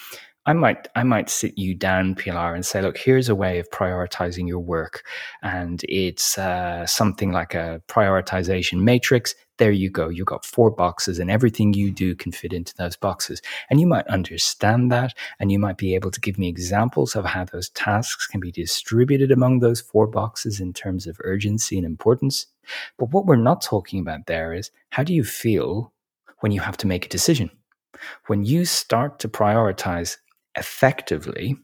I 0.46 0.54
might 0.54 0.88
I 0.96 1.02
might 1.02 1.28
sit 1.28 1.58
you 1.58 1.74
down, 1.74 2.14
Pilar, 2.14 2.54
and 2.54 2.64
say, 2.64 2.80
look, 2.80 2.96
here's 2.96 3.28
a 3.28 3.34
way 3.34 3.58
of 3.58 3.70
prioritizing 3.70 4.48
your 4.48 4.58
work, 4.58 5.04
and 5.42 5.82
it's 5.86 6.38
uh, 6.38 6.86
something 6.86 7.30
like 7.30 7.54
a 7.54 7.82
prioritization 7.88 8.80
matrix. 8.80 9.34
There 9.58 9.70
you 9.70 9.90
go. 9.90 10.08
You've 10.08 10.26
got 10.26 10.46
four 10.46 10.70
boxes, 10.70 11.18
and 11.18 11.30
everything 11.30 11.74
you 11.74 11.90
do 11.90 12.14
can 12.14 12.32
fit 12.32 12.54
into 12.54 12.74
those 12.76 12.96
boxes. 12.96 13.42
And 13.68 13.80
you 13.80 13.86
might 13.86 14.06
understand 14.06 14.90
that, 14.90 15.12
and 15.38 15.52
you 15.52 15.58
might 15.58 15.76
be 15.76 15.94
able 15.94 16.10
to 16.10 16.20
give 16.20 16.38
me 16.38 16.48
examples 16.48 17.14
of 17.14 17.26
how 17.26 17.44
those 17.44 17.68
tasks 17.70 18.26
can 18.26 18.40
be 18.40 18.50
distributed 18.50 19.30
among 19.30 19.58
those 19.58 19.82
four 19.82 20.06
boxes 20.06 20.58
in 20.58 20.72
terms 20.72 21.06
of 21.06 21.20
urgency 21.22 21.76
and 21.76 21.84
importance. 21.84 22.46
But 22.98 23.10
what 23.10 23.26
we're 23.26 23.36
not 23.36 23.60
talking 23.60 24.00
about 24.00 24.24
there 24.24 24.54
is 24.54 24.70
how 24.88 25.04
do 25.04 25.12
you 25.12 25.22
feel 25.22 25.92
when 26.38 26.50
you 26.50 26.62
have 26.62 26.78
to 26.78 26.86
make 26.86 27.04
a 27.04 27.10
decision? 27.10 27.50
When 28.28 28.44
you 28.44 28.64
start 28.64 29.18
to 29.18 29.28
prioritize 29.28 30.16
effectively, 30.56 31.56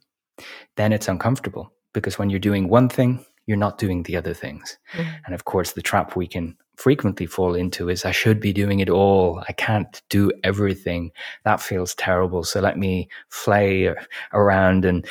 then 0.76 0.92
it's 0.92 1.08
uncomfortable 1.08 1.72
because 1.92 2.18
when 2.18 2.30
you're 2.30 2.38
doing 2.38 2.68
one 2.68 2.88
thing, 2.88 3.24
you're 3.46 3.56
not 3.56 3.78
doing 3.78 4.02
the 4.02 4.16
other 4.16 4.34
things. 4.34 4.76
Mm. 4.94 5.06
And 5.26 5.34
of 5.34 5.44
course, 5.44 5.72
the 5.72 5.82
trap 5.82 6.16
we 6.16 6.26
can 6.26 6.56
frequently 6.76 7.26
fall 7.26 7.54
into 7.54 7.88
is 7.88 8.04
I 8.04 8.10
should 8.10 8.40
be 8.40 8.52
doing 8.52 8.80
it 8.80 8.90
all. 8.90 9.42
I 9.48 9.52
can't 9.52 10.02
do 10.10 10.30
everything. 10.44 11.10
That 11.44 11.60
feels 11.60 11.94
terrible. 11.94 12.44
So 12.44 12.60
let 12.60 12.76
me 12.76 13.08
flay 13.30 13.94
around 14.32 14.84
and 14.84 15.06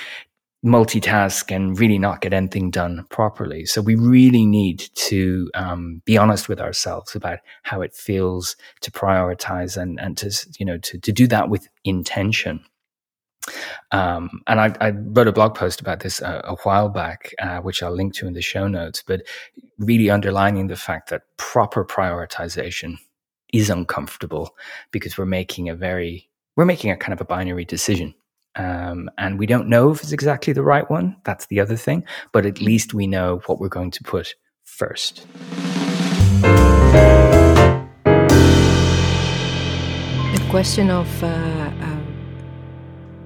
multitask 0.66 1.56
and 1.56 1.80
really 1.80 2.00
not 2.00 2.22
get 2.22 2.34
anything 2.34 2.72
done 2.72 3.06
properly. 3.10 3.66
So 3.66 3.82
we 3.82 3.96
really 3.96 4.46
need 4.46 4.90
to 4.96 5.50
um, 5.54 6.02
be 6.06 6.18
honest 6.18 6.50
with 6.50 6.60
ourselves 6.60 7.16
about 7.16 7.40
how 7.64 7.82
it 7.82 7.94
feels 7.94 8.56
to 8.82 8.92
prioritize 8.92 9.78
and, 9.78 10.00
and 10.00 10.18
to, 10.18 10.32
you 10.58 10.66
know, 10.66 10.78
to, 10.80 10.98
to 10.98 11.12
do 11.12 11.28
that 11.28 11.50
with 11.50 11.68
intention. 11.84 12.66
Um, 13.92 14.42
and 14.48 14.60
I, 14.60 14.76
I, 14.82 14.90
wrote 14.92 15.28
a 15.28 15.32
blog 15.32 15.56
post 15.56 15.80
about 15.80 16.00
this 16.00 16.22
a, 16.22 16.42
a 16.46 16.56
while 16.64 16.90
back, 16.90 17.34
uh, 17.40 17.60
which 17.60 17.84
I'll 17.84 17.96
link 17.96 18.14
to 18.16 18.28
in 18.28 18.34
the 18.34 18.42
show 18.42 18.68
notes, 18.68 19.04
but 19.06 19.22
really 19.78 20.10
underlining 20.10 20.68
the 20.68 20.76
fact 20.76 21.10
that 21.10 21.24
proper 21.38 21.86
prioritization 21.86 22.98
is 23.54 23.70
uncomfortable 23.70 24.56
because 24.92 25.18
we're 25.18 25.26
making 25.26 25.70
a 25.70 25.76
very, 25.76 26.30
we're 26.56 26.66
making 26.66 26.92
a 26.92 26.98
kind 26.98 27.14
of 27.14 27.22
a 27.22 27.26
binary 27.26 27.66
decision. 27.66 28.14
Um, 28.56 29.10
and 29.18 29.38
we 29.38 29.46
don't 29.46 29.68
know 29.68 29.92
if 29.92 30.02
it's 30.02 30.12
exactly 30.14 30.54
the 30.54 30.64
right 30.64 30.90
one. 30.90 31.18
That's 31.26 31.46
the 31.48 31.60
other 31.60 31.76
thing. 31.76 32.06
But 32.32 32.46
at 32.46 32.62
least 32.62 32.94
we 32.94 33.06
know 33.08 33.42
what 33.46 33.60
we're 33.60 33.70
going 33.70 33.92
to 33.92 34.04
put 34.04 34.36
first. 34.64 35.26
The 40.34 40.48
question 40.50 40.90
of 40.90 41.24
uh, 41.24 41.65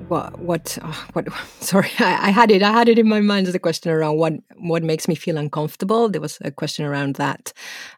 what 0.10 0.40
what 0.40 0.78
oh, 0.82 1.08
what 1.14 1.28
sorry 1.60 1.92
I, 2.00 2.28
I, 2.28 2.30
had 2.32 2.52
it 2.52 2.64
i 2.64 2.72
had 2.72 2.90
it 2.90 3.00
in 3.00 3.08
my 3.08 3.22
mind 3.22 3.48
as 3.48 3.56
a 3.56 3.60
question 3.60 3.92
around 3.92 4.18
what 4.18 4.34
what 4.58 4.84
makes 4.84 5.08
me 5.08 5.16
feel 5.16 5.38
uncomfortable. 5.38 6.10
There 6.10 6.22
was 6.22 6.38
a 6.42 6.52
question 6.52 6.86
around 6.86 7.16
that 7.16 7.54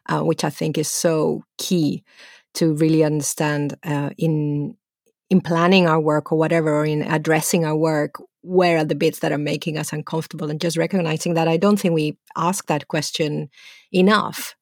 uh, 0.08 0.20
which 0.20 0.44
i 0.44 0.50
think 0.50 0.78
is 0.78 0.88
so 0.88 1.44
key 1.58 2.04
to 2.54 2.74
really 2.74 3.02
understand 3.02 3.76
uh, 3.84 4.10
in 4.18 4.76
in 5.30 5.40
planning 5.40 5.86
our 5.86 6.00
work 6.00 6.30
or 6.30 6.38
whatever 6.38 6.70
or 6.70 6.84
in 6.84 7.02
addressing 7.02 7.64
our 7.64 7.76
work 7.76 8.16
where 8.42 8.78
are 8.78 8.84
the 8.84 8.94
bits 8.94 9.20
that 9.20 9.32
are 9.32 9.38
making 9.38 9.78
us 9.78 9.92
uncomfortable 9.92 10.50
and 10.50 10.60
just 10.60 10.76
recognizing 10.76 11.34
that 11.34 11.48
i 11.48 11.56
don't 11.56 11.80
think 11.80 11.94
we 11.94 12.16
ask 12.36 12.66
that 12.66 12.88
question 12.88 13.48
enough. 13.92 14.54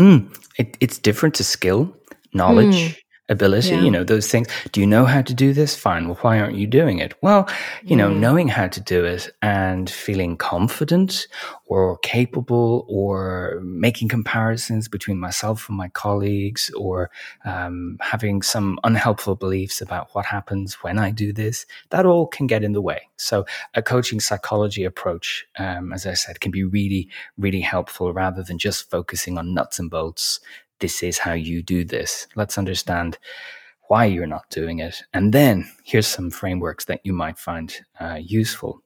Mm, 0.00 0.34
it, 0.58 0.76
it's 0.80 0.98
different 0.98 1.34
to 1.34 1.44
skill 1.44 1.94
knowledge 2.32 2.74
mm 2.74 2.96
ability, 3.28 3.70
yeah. 3.70 3.80
you 3.80 3.90
know, 3.90 4.04
those 4.04 4.28
things. 4.28 4.48
Do 4.72 4.80
you 4.80 4.86
know 4.86 5.04
how 5.04 5.22
to 5.22 5.34
do 5.34 5.52
this? 5.52 5.76
Fine. 5.76 6.06
Well, 6.06 6.18
why 6.22 6.40
aren't 6.40 6.56
you 6.56 6.66
doing 6.66 6.98
it? 6.98 7.14
Well, 7.22 7.48
you 7.82 7.96
know, 7.96 8.12
knowing 8.12 8.48
how 8.48 8.68
to 8.68 8.80
do 8.80 9.04
it 9.04 9.30
and 9.42 9.88
feeling 9.88 10.36
confident 10.36 11.26
or 11.66 11.98
capable 11.98 12.84
or 12.88 13.60
making 13.62 14.08
comparisons 14.08 14.88
between 14.88 15.18
myself 15.18 15.68
and 15.68 15.78
my 15.78 15.88
colleagues 15.88 16.70
or 16.76 17.10
um, 17.44 17.96
having 18.00 18.42
some 18.42 18.78
unhelpful 18.84 19.36
beliefs 19.36 19.80
about 19.80 20.08
what 20.12 20.26
happens 20.26 20.74
when 20.82 20.98
I 20.98 21.10
do 21.10 21.32
this, 21.32 21.64
that 21.90 22.04
all 22.04 22.26
can 22.26 22.46
get 22.46 22.64
in 22.64 22.72
the 22.72 22.82
way. 22.82 23.08
So, 23.16 23.46
a 23.74 23.82
coaching 23.82 24.20
psychology 24.20 24.84
approach, 24.84 25.46
um, 25.58 25.92
as 25.92 26.06
I 26.06 26.14
said, 26.14 26.40
can 26.40 26.50
be 26.50 26.64
really, 26.64 27.08
really 27.38 27.60
helpful 27.60 28.12
rather 28.12 28.42
than 28.42 28.58
just 28.58 28.90
focusing 28.90 29.38
on 29.38 29.54
nuts 29.54 29.78
and 29.78 29.90
bolts 29.90 30.40
this 30.82 31.02
is 31.02 31.16
how 31.16 31.32
you 31.32 31.62
do 31.62 31.84
this. 31.84 32.26
Let's 32.34 32.58
understand 32.58 33.16
why 33.88 34.06
you're 34.06 34.26
not 34.26 34.50
doing 34.50 34.80
it. 34.80 35.02
And 35.14 35.32
then 35.32 35.70
here's 35.84 36.08
some 36.08 36.30
frameworks 36.30 36.86
that 36.86 37.00
you 37.04 37.12
might 37.12 37.38
find 37.38 37.74
uh, 38.00 38.18
useful. 38.20 38.82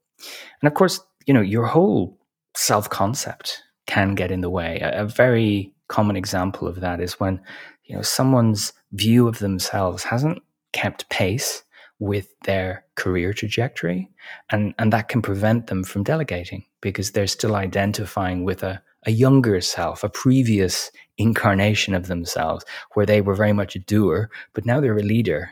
And 0.61 0.69
of 0.69 0.75
course, 0.75 1.01
you 1.27 1.33
know, 1.35 1.41
your 1.41 1.65
whole 1.65 2.19
self 2.55 2.91
concept 2.91 3.63
can 3.87 4.15
get 4.15 4.31
in 4.31 4.43
the 4.43 4.51
way. 4.51 4.79
A, 4.81 5.03
a, 5.03 5.07
very 5.07 5.73
common 5.89 6.17
example 6.17 6.69
of 6.69 6.81
that 6.81 7.01
is 7.01 7.19
when, 7.21 7.41
you 7.85 7.97
know, 7.97 8.03
someone's 8.03 8.73
view 8.93 9.27
of 9.27 9.39
themselves 9.39 10.05
hasn't 10.05 10.43
kept 10.73 11.09
pace 11.09 11.63
with 11.99 12.29
their 12.45 12.85
career 12.95 13.33
trajectory. 13.33 14.11
And, 14.51 14.75
and 14.79 14.93
that 14.93 15.09
can 15.09 15.23
prevent 15.23 15.69
them 15.69 15.83
from 15.83 16.03
delegating 16.03 16.65
because 16.83 17.13
they're 17.13 17.27
still 17.27 17.55
identifying 17.55 18.45
with 18.45 18.63
a, 18.63 18.83
a 19.07 19.13
younger 19.13 19.61
self, 19.61 20.05
a 20.05 20.09
previous 20.09 20.91
incarnation 21.17 21.95
of 21.95 22.09
themselves, 22.09 22.65
where 22.95 23.07
they 23.07 23.21
were 23.21 23.35
very 23.35 23.53
much 23.53 23.77
a 23.77 23.81
doer, 23.81 24.31
but 24.53 24.67
now 24.67 24.81
they're 24.81 24.99
a 24.99 25.03
leader 25.03 25.51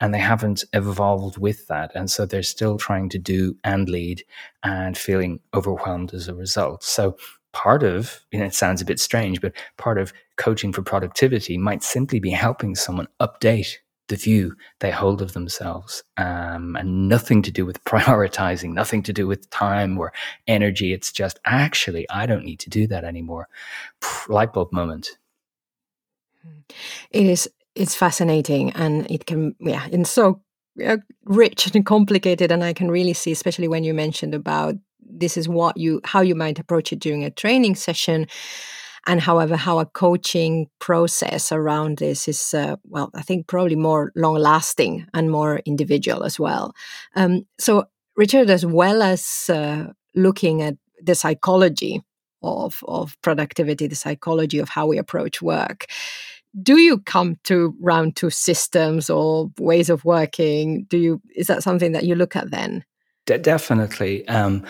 and 0.00 0.12
they 0.12 0.18
haven't 0.18 0.64
evolved 0.72 1.38
with 1.38 1.66
that. 1.66 1.90
And 1.94 2.10
so 2.10 2.26
they're 2.26 2.42
still 2.42 2.78
trying 2.78 3.08
to 3.10 3.18
do 3.18 3.56
and 3.64 3.88
lead 3.88 4.24
and 4.62 4.96
feeling 4.96 5.40
overwhelmed 5.54 6.14
as 6.14 6.28
a 6.28 6.34
result. 6.34 6.84
So 6.84 7.16
part 7.52 7.82
of, 7.82 8.20
and 8.32 8.42
it 8.42 8.54
sounds 8.54 8.80
a 8.80 8.86
bit 8.86 9.00
strange, 9.00 9.40
but 9.40 9.52
part 9.78 9.98
of 9.98 10.12
coaching 10.36 10.72
for 10.72 10.82
productivity 10.82 11.58
might 11.58 11.82
simply 11.82 12.20
be 12.20 12.30
helping 12.30 12.74
someone 12.74 13.08
update 13.20 13.76
the 14.12 14.16
view 14.16 14.54
they 14.80 14.90
hold 14.90 15.22
of 15.22 15.32
themselves 15.32 16.04
um, 16.18 16.76
and 16.76 17.08
nothing 17.08 17.40
to 17.40 17.50
do 17.50 17.64
with 17.64 17.82
prioritizing, 17.92 18.74
nothing 18.74 19.02
to 19.02 19.12
do 19.12 19.26
with 19.26 19.48
time 19.48 19.98
or 19.98 20.12
energy. 20.46 20.92
It's 20.92 21.10
just 21.10 21.40
actually, 21.46 22.06
I 22.10 22.26
don't 22.26 22.44
need 22.44 22.60
to 22.60 22.70
do 22.70 22.86
that 22.88 23.04
anymore. 23.04 23.48
Light 24.28 24.52
bulb 24.52 24.70
moment. 24.70 25.16
It 27.10 27.24
is, 27.24 27.48
it's 27.74 27.94
fascinating 27.94 28.72
and 28.72 29.10
it 29.10 29.24
can, 29.24 29.54
yeah, 29.58 29.86
and 29.90 30.06
so 30.06 30.42
uh, 30.84 30.98
rich 31.24 31.74
and 31.74 31.86
complicated. 31.86 32.52
And 32.52 32.62
I 32.62 32.74
can 32.74 32.90
really 32.90 33.14
see, 33.14 33.32
especially 33.32 33.68
when 33.68 33.82
you 33.82 33.94
mentioned 33.94 34.34
about 34.34 34.74
this 35.00 35.38
is 35.38 35.48
what 35.48 35.78
you, 35.78 36.02
how 36.04 36.20
you 36.20 36.34
might 36.34 36.58
approach 36.58 36.92
it 36.92 37.00
during 37.00 37.24
a 37.24 37.30
training 37.30 37.76
session 37.76 38.26
And 39.06 39.20
however, 39.20 39.56
how 39.56 39.78
a 39.78 39.86
coaching 39.86 40.68
process 40.78 41.50
around 41.50 41.98
this 41.98 42.28
is, 42.28 42.54
uh, 42.54 42.76
well, 42.84 43.10
I 43.14 43.22
think 43.22 43.48
probably 43.48 43.76
more 43.76 44.12
long 44.14 44.36
lasting 44.36 45.06
and 45.12 45.30
more 45.30 45.58
individual 45.66 46.22
as 46.22 46.38
well. 46.38 46.74
Um, 47.16 47.46
so, 47.58 47.86
Richard, 48.16 48.50
as 48.50 48.64
well 48.64 49.02
as 49.02 49.50
uh, 49.52 49.92
looking 50.14 50.62
at 50.62 50.76
the 51.02 51.14
psychology 51.14 52.02
of, 52.42 52.84
of 52.86 53.16
productivity, 53.22 53.86
the 53.86 53.96
psychology 53.96 54.58
of 54.58 54.68
how 54.68 54.86
we 54.86 54.98
approach 54.98 55.42
work, 55.42 55.86
do 56.60 56.78
you 56.78 56.98
come 56.98 57.38
to 57.44 57.74
round 57.80 58.16
to 58.16 58.30
systems 58.30 59.08
or 59.08 59.50
ways 59.58 59.88
of 59.88 60.04
working? 60.04 60.84
Do 60.84 60.98
you 60.98 61.22
is 61.34 61.46
that 61.46 61.62
something 61.62 61.92
that 61.92 62.04
you 62.04 62.14
look 62.14 62.36
at 62.36 62.50
then? 62.50 62.84
De- 63.26 63.38
definitely. 63.38 64.28
Um, 64.28 64.66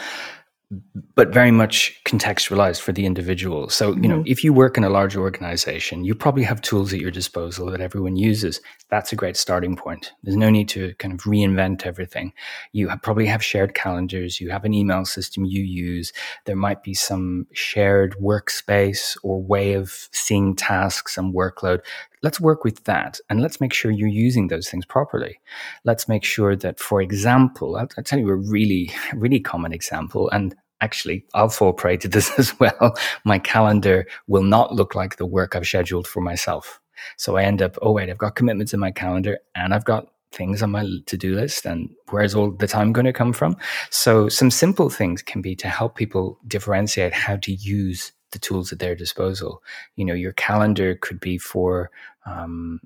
but 1.14 1.32
very 1.32 1.50
much 1.50 2.00
contextualized 2.04 2.80
for 2.80 2.92
the 2.92 3.04
individual. 3.04 3.68
So, 3.68 3.94
you 3.94 4.08
know, 4.08 4.18
mm-hmm. 4.18 4.30
if 4.30 4.42
you 4.42 4.52
work 4.52 4.78
in 4.78 4.84
a 4.84 4.88
large 4.88 5.16
organization, 5.16 6.04
you 6.04 6.14
probably 6.14 6.44
have 6.44 6.62
tools 6.62 6.92
at 6.92 7.00
your 7.00 7.10
disposal 7.10 7.70
that 7.70 7.80
everyone 7.80 8.16
uses. 8.16 8.60
That's 8.88 9.12
a 9.12 9.16
great 9.16 9.36
starting 9.36 9.76
point. 9.76 10.12
There's 10.22 10.36
no 10.36 10.50
need 10.50 10.68
to 10.70 10.94
kind 10.94 11.12
of 11.12 11.20
reinvent 11.20 11.84
everything. 11.84 12.32
You 12.72 12.88
have, 12.88 13.02
probably 13.02 13.26
have 13.26 13.44
shared 13.44 13.74
calendars, 13.74 14.40
you 14.40 14.50
have 14.50 14.64
an 14.64 14.74
email 14.74 15.04
system 15.04 15.44
you 15.44 15.62
use. 15.62 16.12
There 16.46 16.56
might 16.56 16.82
be 16.82 16.94
some 16.94 17.46
shared 17.52 18.16
workspace 18.16 19.16
or 19.22 19.42
way 19.42 19.74
of 19.74 20.08
seeing 20.12 20.56
tasks 20.56 21.18
and 21.18 21.34
workload 21.34 21.80
let's 22.22 22.40
work 22.40 22.64
with 22.64 22.84
that 22.84 23.20
and 23.28 23.42
let's 23.42 23.60
make 23.60 23.72
sure 23.72 23.90
you're 23.90 24.08
using 24.08 24.46
those 24.46 24.68
things 24.68 24.86
properly. 24.86 25.40
Let's 25.84 26.08
make 26.08 26.24
sure 26.24 26.56
that, 26.56 26.78
for 26.78 27.02
example, 27.02 27.76
I'll, 27.76 27.88
I'll, 27.98 28.04
tell 28.04 28.18
you 28.18 28.28
a 28.30 28.36
really, 28.36 28.90
really 29.14 29.40
common 29.40 29.72
example, 29.72 30.30
and 30.30 30.54
actually, 30.82 31.24
I'll 31.32 31.48
fall 31.48 31.72
prey 31.72 31.96
to 31.98 32.08
this 32.16 32.38
as 32.38 32.58
well. 32.60 32.96
My 33.24 33.38
calendar 33.38 34.06
will 34.26 34.42
not 34.42 34.74
look 34.74 34.94
like 34.94 35.16
the 35.16 35.26
work 35.26 35.56
I've 35.56 35.66
scheduled 35.66 36.06
for 36.06 36.20
myself. 36.20 36.80
So 37.16 37.36
I 37.36 37.44
end 37.44 37.62
up, 37.62 37.76
oh, 37.82 37.92
wait, 37.92 38.10
I've 38.10 38.18
got 38.18 38.36
commitments 38.36 38.74
in 38.74 38.80
my 38.80 38.90
calendar 38.90 39.38
and 39.54 39.74
I've 39.74 39.84
got 39.84 40.08
things 40.32 40.62
on 40.62 40.70
my 40.70 40.86
to 41.06 41.16
do 41.16 41.34
list 41.34 41.66
and 41.66 41.90
where's 42.10 42.34
all 42.34 42.50
the 42.50 42.66
time 42.66 42.92
going 42.92 43.06
to 43.06 43.12
come 43.12 43.32
from? 43.32 43.56
So 43.90 44.28
some 44.28 44.50
simple 44.50 44.88
things 44.88 45.22
can 45.22 45.42
be 45.42 45.54
to 45.56 45.68
help 45.68 45.94
people 45.96 46.38
differentiate 46.46 47.12
how 47.12 47.36
to 47.36 47.52
use 47.52 48.12
the 48.30 48.38
tools 48.38 48.72
at 48.72 48.78
their 48.78 48.94
disposal. 48.94 49.62
You 49.96 50.04
know, 50.04 50.14
your 50.14 50.32
calendar 50.32 50.94
could 50.94 51.20
be 51.20 51.38
for 51.38 51.90
um, 52.24 52.80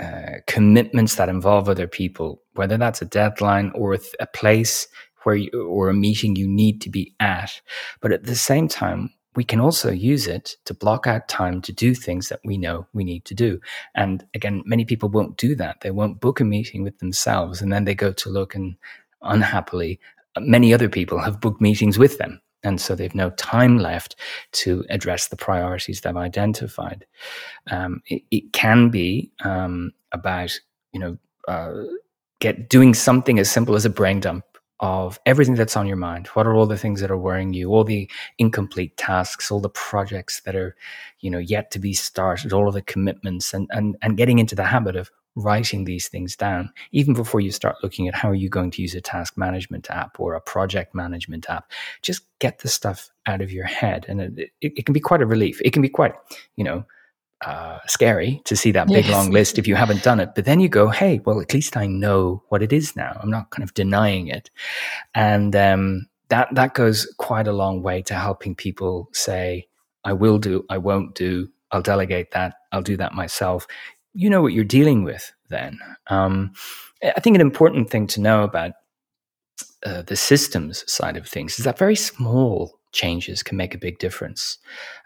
uh, 0.00 0.40
commitments 0.46 1.16
that 1.16 1.28
involve 1.28 1.68
other 1.68 1.86
people, 1.86 2.42
whether 2.54 2.76
that's 2.76 3.02
a 3.02 3.06
deadline 3.06 3.72
or 3.74 3.98
a 4.20 4.26
place 4.26 4.88
where 5.26 5.34
you, 5.34 5.50
or 5.68 5.88
a 5.88 5.94
meeting 5.94 6.36
you 6.36 6.46
need 6.46 6.80
to 6.82 6.88
be 6.88 7.12
at. 7.18 7.60
But 8.00 8.12
at 8.12 8.24
the 8.24 8.36
same 8.36 8.68
time, 8.68 9.10
we 9.34 9.42
can 9.42 9.60
also 9.60 9.90
use 9.90 10.28
it 10.28 10.56
to 10.66 10.72
block 10.72 11.08
out 11.08 11.28
time 11.28 11.60
to 11.62 11.72
do 11.72 11.94
things 11.94 12.28
that 12.28 12.38
we 12.44 12.56
know 12.56 12.86
we 12.94 13.02
need 13.02 13.24
to 13.26 13.34
do. 13.34 13.60
And 13.96 14.24
again, 14.34 14.62
many 14.64 14.84
people 14.84 15.08
won't 15.08 15.36
do 15.36 15.56
that. 15.56 15.80
They 15.80 15.90
won't 15.90 16.20
book 16.20 16.38
a 16.38 16.44
meeting 16.44 16.84
with 16.84 17.00
themselves 17.00 17.60
and 17.60 17.72
then 17.72 17.84
they 17.84 17.94
go 17.94 18.12
to 18.12 18.30
look 18.30 18.54
and 18.54 18.76
unhappily, 19.20 19.98
many 20.38 20.72
other 20.72 20.88
people 20.88 21.18
have 21.18 21.40
booked 21.40 21.60
meetings 21.60 21.98
with 21.98 22.18
them. 22.18 22.40
And 22.62 22.80
so 22.80 22.94
they've 22.94 23.14
no 23.14 23.30
time 23.30 23.78
left 23.78 24.14
to 24.52 24.84
address 24.90 25.28
the 25.28 25.36
priorities 25.36 26.00
they've 26.00 26.16
identified. 26.16 27.04
Um, 27.68 28.00
it, 28.06 28.22
it, 28.30 28.52
can 28.52 28.90
be 28.90 29.30
um, 29.44 29.92
about, 30.12 30.58
you 30.92 31.00
know, 31.00 31.18
uh, 31.48 31.74
get 32.40 32.68
doing 32.68 32.94
something 32.94 33.38
as 33.38 33.50
simple 33.50 33.76
as 33.76 33.84
a 33.84 33.90
brain 33.90 34.20
dump 34.20 34.44
of 34.80 35.18
everything 35.24 35.54
that's 35.54 35.76
on 35.76 35.86
your 35.86 35.96
mind. 35.96 36.26
What 36.28 36.46
are 36.46 36.54
all 36.54 36.66
the 36.66 36.76
things 36.76 37.00
that 37.00 37.10
are 37.10 37.16
worrying 37.16 37.54
you? 37.54 37.70
All 37.70 37.84
the 37.84 38.10
incomplete 38.38 38.96
tasks, 38.96 39.50
all 39.50 39.60
the 39.60 39.70
projects 39.70 40.40
that 40.42 40.54
are, 40.54 40.76
you 41.20 41.30
know, 41.30 41.38
yet 41.38 41.70
to 41.72 41.78
be 41.78 41.94
started, 41.94 42.52
all 42.52 42.68
of 42.68 42.74
the 42.74 42.82
commitments 42.82 43.54
and, 43.54 43.68
and, 43.70 43.96
and 44.02 44.16
getting 44.16 44.38
into 44.38 44.54
the 44.54 44.64
habit 44.64 44.96
of 44.96 45.10
writing 45.36 45.84
these 45.84 46.08
things 46.08 46.34
down, 46.34 46.70
even 46.92 47.14
before 47.14 47.40
you 47.40 47.50
start 47.50 47.76
looking 47.82 48.08
at 48.08 48.14
how 48.14 48.30
are 48.30 48.34
you 48.34 48.48
going 48.48 48.70
to 48.70 48.82
use 48.82 48.94
a 48.94 49.00
task 49.00 49.36
management 49.36 49.90
app 49.90 50.18
or 50.18 50.34
a 50.34 50.40
project 50.40 50.94
management 50.94 51.48
app. 51.48 51.70
Just 52.02 52.22
get 52.38 52.58
the 52.58 52.68
stuff 52.68 53.10
out 53.26 53.42
of 53.42 53.52
your 53.52 53.66
head. 53.66 54.06
And 54.08 54.20
it, 54.20 54.50
it, 54.60 54.72
it 54.78 54.86
can 54.86 54.94
be 54.94 55.00
quite 55.00 55.22
a 55.22 55.26
relief. 55.26 55.60
It 55.62 55.72
can 55.72 55.82
be 55.82 55.90
quite, 55.90 56.14
you 56.56 56.64
know, 56.64 56.84
uh, 57.44 57.78
scary 57.86 58.40
to 58.44 58.56
see 58.56 58.72
that 58.72 58.88
big 58.88 59.04
yes. 59.04 59.12
long 59.12 59.30
list 59.30 59.58
if 59.58 59.68
you 59.68 59.74
haven't 59.74 60.02
done 60.02 60.20
it. 60.20 60.30
But 60.34 60.44
then 60.44 60.60
you 60.60 60.68
go, 60.68 60.88
hey, 60.88 61.20
well, 61.24 61.40
at 61.40 61.52
least 61.52 61.76
I 61.76 61.86
know 61.86 62.42
what 62.48 62.62
it 62.62 62.72
is 62.72 62.96
now. 62.96 63.18
I'm 63.22 63.30
not 63.30 63.50
kind 63.50 63.62
of 63.62 63.74
denying 63.74 64.28
it, 64.28 64.50
and 65.14 65.54
um, 65.54 66.08
that 66.28 66.48
that 66.54 66.74
goes 66.74 67.12
quite 67.18 67.46
a 67.46 67.52
long 67.52 67.82
way 67.82 68.02
to 68.02 68.14
helping 68.14 68.54
people 68.54 69.08
say, 69.12 69.68
I 70.04 70.12
will 70.12 70.38
do, 70.38 70.64
I 70.70 70.78
won't 70.78 71.14
do, 71.14 71.48
I'll 71.72 71.82
delegate 71.82 72.30
that, 72.32 72.54
I'll 72.72 72.82
do 72.82 72.96
that 72.96 73.12
myself. 73.12 73.66
You 74.14 74.30
know 74.30 74.40
what 74.40 74.52
you're 74.52 74.64
dealing 74.64 75.04
with 75.04 75.32
then. 75.48 75.78
Um, 76.06 76.52
I 77.02 77.20
think 77.20 77.34
an 77.34 77.40
important 77.40 77.90
thing 77.90 78.06
to 78.08 78.20
know 78.20 78.42
about 78.42 78.72
uh, 79.84 80.02
the 80.02 80.16
systems 80.16 80.90
side 80.90 81.16
of 81.16 81.28
things 81.28 81.58
is 81.58 81.64
that 81.64 81.78
very 81.78 81.96
small 81.96 82.78
changes 82.96 83.42
can 83.42 83.56
make 83.56 83.74
a 83.74 83.78
big 83.78 83.98
difference. 83.98 84.58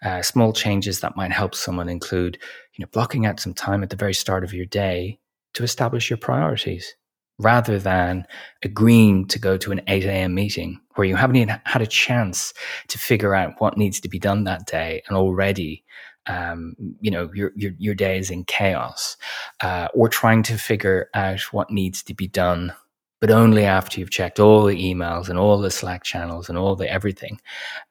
Uh, 0.02 0.22
small 0.22 0.52
changes 0.52 1.00
that 1.00 1.16
might 1.16 1.32
help 1.32 1.54
someone 1.54 1.88
include, 1.88 2.38
you 2.74 2.82
know, 2.82 2.88
blocking 2.92 3.26
out 3.26 3.40
some 3.40 3.54
time 3.54 3.82
at 3.82 3.90
the 3.90 3.96
very 3.96 4.14
start 4.14 4.44
of 4.44 4.54
your 4.54 4.66
day 4.66 5.18
to 5.54 5.64
establish 5.64 6.08
your 6.08 6.16
priorities 6.16 6.94
rather 7.38 7.78
than 7.78 8.26
agreeing 8.62 9.26
to 9.26 9.38
go 9.38 9.56
to 9.56 9.72
an 9.72 9.80
8 9.88 10.04
a.m. 10.04 10.34
meeting 10.34 10.80
where 10.94 11.06
you 11.06 11.16
haven't 11.16 11.36
even 11.36 11.60
had 11.64 11.82
a 11.82 11.86
chance 11.86 12.52
to 12.88 12.98
figure 12.98 13.34
out 13.34 13.54
what 13.58 13.78
needs 13.78 14.00
to 14.00 14.08
be 14.08 14.18
done 14.18 14.44
that 14.44 14.66
day 14.66 15.02
and 15.08 15.16
already 15.16 15.84
um, 16.26 16.74
you 17.00 17.10
know 17.10 17.30
your, 17.34 17.52
your, 17.56 17.72
your 17.78 17.94
day 17.94 18.18
is 18.18 18.30
in 18.30 18.44
chaos 18.44 19.16
uh, 19.62 19.88
or 19.94 20.08
trying 20.08 20.42
to 20.44 20.58
figure 20.58 21.08
out 21.14 21.40
what 21.52 21.70
needs 21.70 22.02
to 22.02 22.14
be 22.14 22.28
done 22.28 22.74
but 23.20 23.30
only 23.30 23.64
after 23.64 24.00
you've 24.00 24.10
checked 24.10 24.40
all 24.40 24.64
the 24.64 24.76
emails 24.76 25.28
and 25.28 25.38
all 25.38 25.58
the 25.58 25.70
Slack 25.70 26.02
channels 26.02 26.48
and 26.48 26.56
all 26.56 26.74
the 26.74 26.90
everything. 26.90 27.40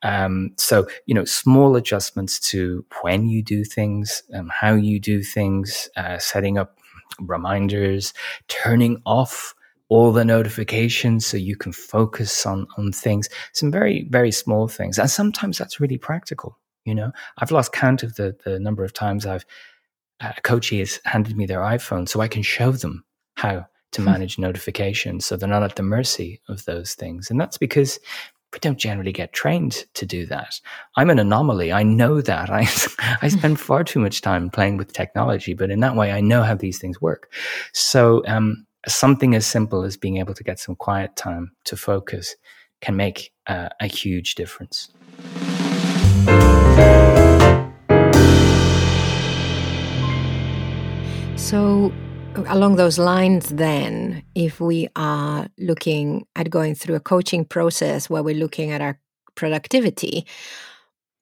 Um, 0.01 0.51
so, 0.57 0.87
you 1.05 1.13
know, 1.13 1.25
small 1.25 1.75
adjustments 1.75 2.39
to 2.51 2.83
when 3.01 3.27
you 3.27 3.43
do 3.43 3.63
things, 3.63 4.23
um, 4.33 4.49
how 4.49 4.73
you 4.73 4.99
do 4.99 5.21
things, 5.21 5.87
uh, 5.95 6.17
setting 6.17 6.57
up 6.57 6.79
reminders, 7.19 8.13
turning 8.47 9.01
off 9.05 9.53
all 9.89 10.11
the 10.11 10.25
notifications 10.25 11.25
so 11.25 11.37
you 11.37 11.55
can 11.55 11.71
focus 11.71 12.45
on, 12.45 12.67
on 12.77 12.91
things. 12.91 13.29
Some 13.53 13.71
very, 13.71 14.07
very 14.09 14.31
small 14.31 14.67
things. 14.67 14.99
And 14.99 15.09
sometimes 15.09 15.57
that's 15.57 15.79
really 15.79 15.97
practical. 15.97 16.57
You 16.85 16.95
know, 16.95 17.11
I've 17.37 17.51
lost 17.51 17.71
count 17.71 18.03
of 18.03 18.15
the, 18.15 18.35
the 18.45 18.59
number 18.59 18.83
of 18.83 18.93
times 18.93 19.25
I've, 19.25 19.45
uh, 20.21 20.33
has 20.43 20.99
handed 21.05 21.37
me 21.37 21.45
their 21.45 21.61
iPhone 21.61 22.09
so 22.09 22.19
I 22.19 22.27
can 22.27 22.41
show 22.41 22.71
them 22.71 23.05
how 23.35 23.67
to 23.91 24.01
hmm. 24.01 24.05
manage 24.05 24.37
notifications 24.37 25.25
so 25.25 25.35
they're 25.35 25.49
not 25.49 25.63
at 25.63 25.75
the 25.75 25.83
mercy 25.83 26.41
of 26.47 26.65
those 26.65 26.93
things. 26.93 27.29
And 27.29 27.39
that's 27.39 27.57
because 27.57 27.99
we 28.53 28.59
don't 28.59 28.79
generally 28.79 29.11
get 29.11 29.33
trained 29.33 29.85
to 29.93 30.05
do 30.05 30.25
that. 30.25 30.59
I'm 30.95 31.09
an 31.09 31.19
anomaly. 31.19 31.71
I 31.71 31.83
know 31.83 32.21
that. 32.21 32.49
I, 32.49 32.67
I 33.21 33.27
spend 33.27 33.59
far 33.59 33.83
too 33.83 33.99
much 33.99 34.21
time 34.21 34.49
playing 34.49 34.77
with 34.77 34.93
technology, 34.93 35.53
but 35.53 35.69
in 35.69 35.79
that 35.81 35.95
way, 35.95 36.11
I 36.11 36.21
know 36.21 36.43
how 36.43 36.55
these 36.55 36.79
things 36.79 37.01
work. 37.01 37.31
So, 37.73 38.23
um, 38.27 38.65
something 38.87 39.35
as 39.35 39.45
simple 39.45 39.83
as 39.83 39.97
being 39.97 40.17
able 40.17 40.33
to 40.33 40.43
get 40.43 40.57
some 40.57 40.75
quiet 40.75 41.15
time 41.17 41.51
to 41.65 41.75
focus 41.75 42.35
can 42.81 42.95
make 42.95 43.33
uh, 43.47 43.67
a 43.81 43.87
huge 43.87 44.35
difference. 44.35 44.89
So, 51.35 51.91
along 52.35 52.75
those 52.75 52.97
lines, 52.99 53.49
then, 53.49 54.23
if 54.35 54.59
we 54.59 54.87
are 54.95 55.47
looking 55.57 56.25
at 56.35 56.49
going 56.49 56.75
through 56.75 56.95
a 56.95 56.99
coaching 56.99 57.45
process 57.45 58.09
where 58.09 58.23
we're 58.23 58.35
looking 58.35 58.71
at 58.71 58.81
our 58.81 58.99
productivity, 59.35 60.25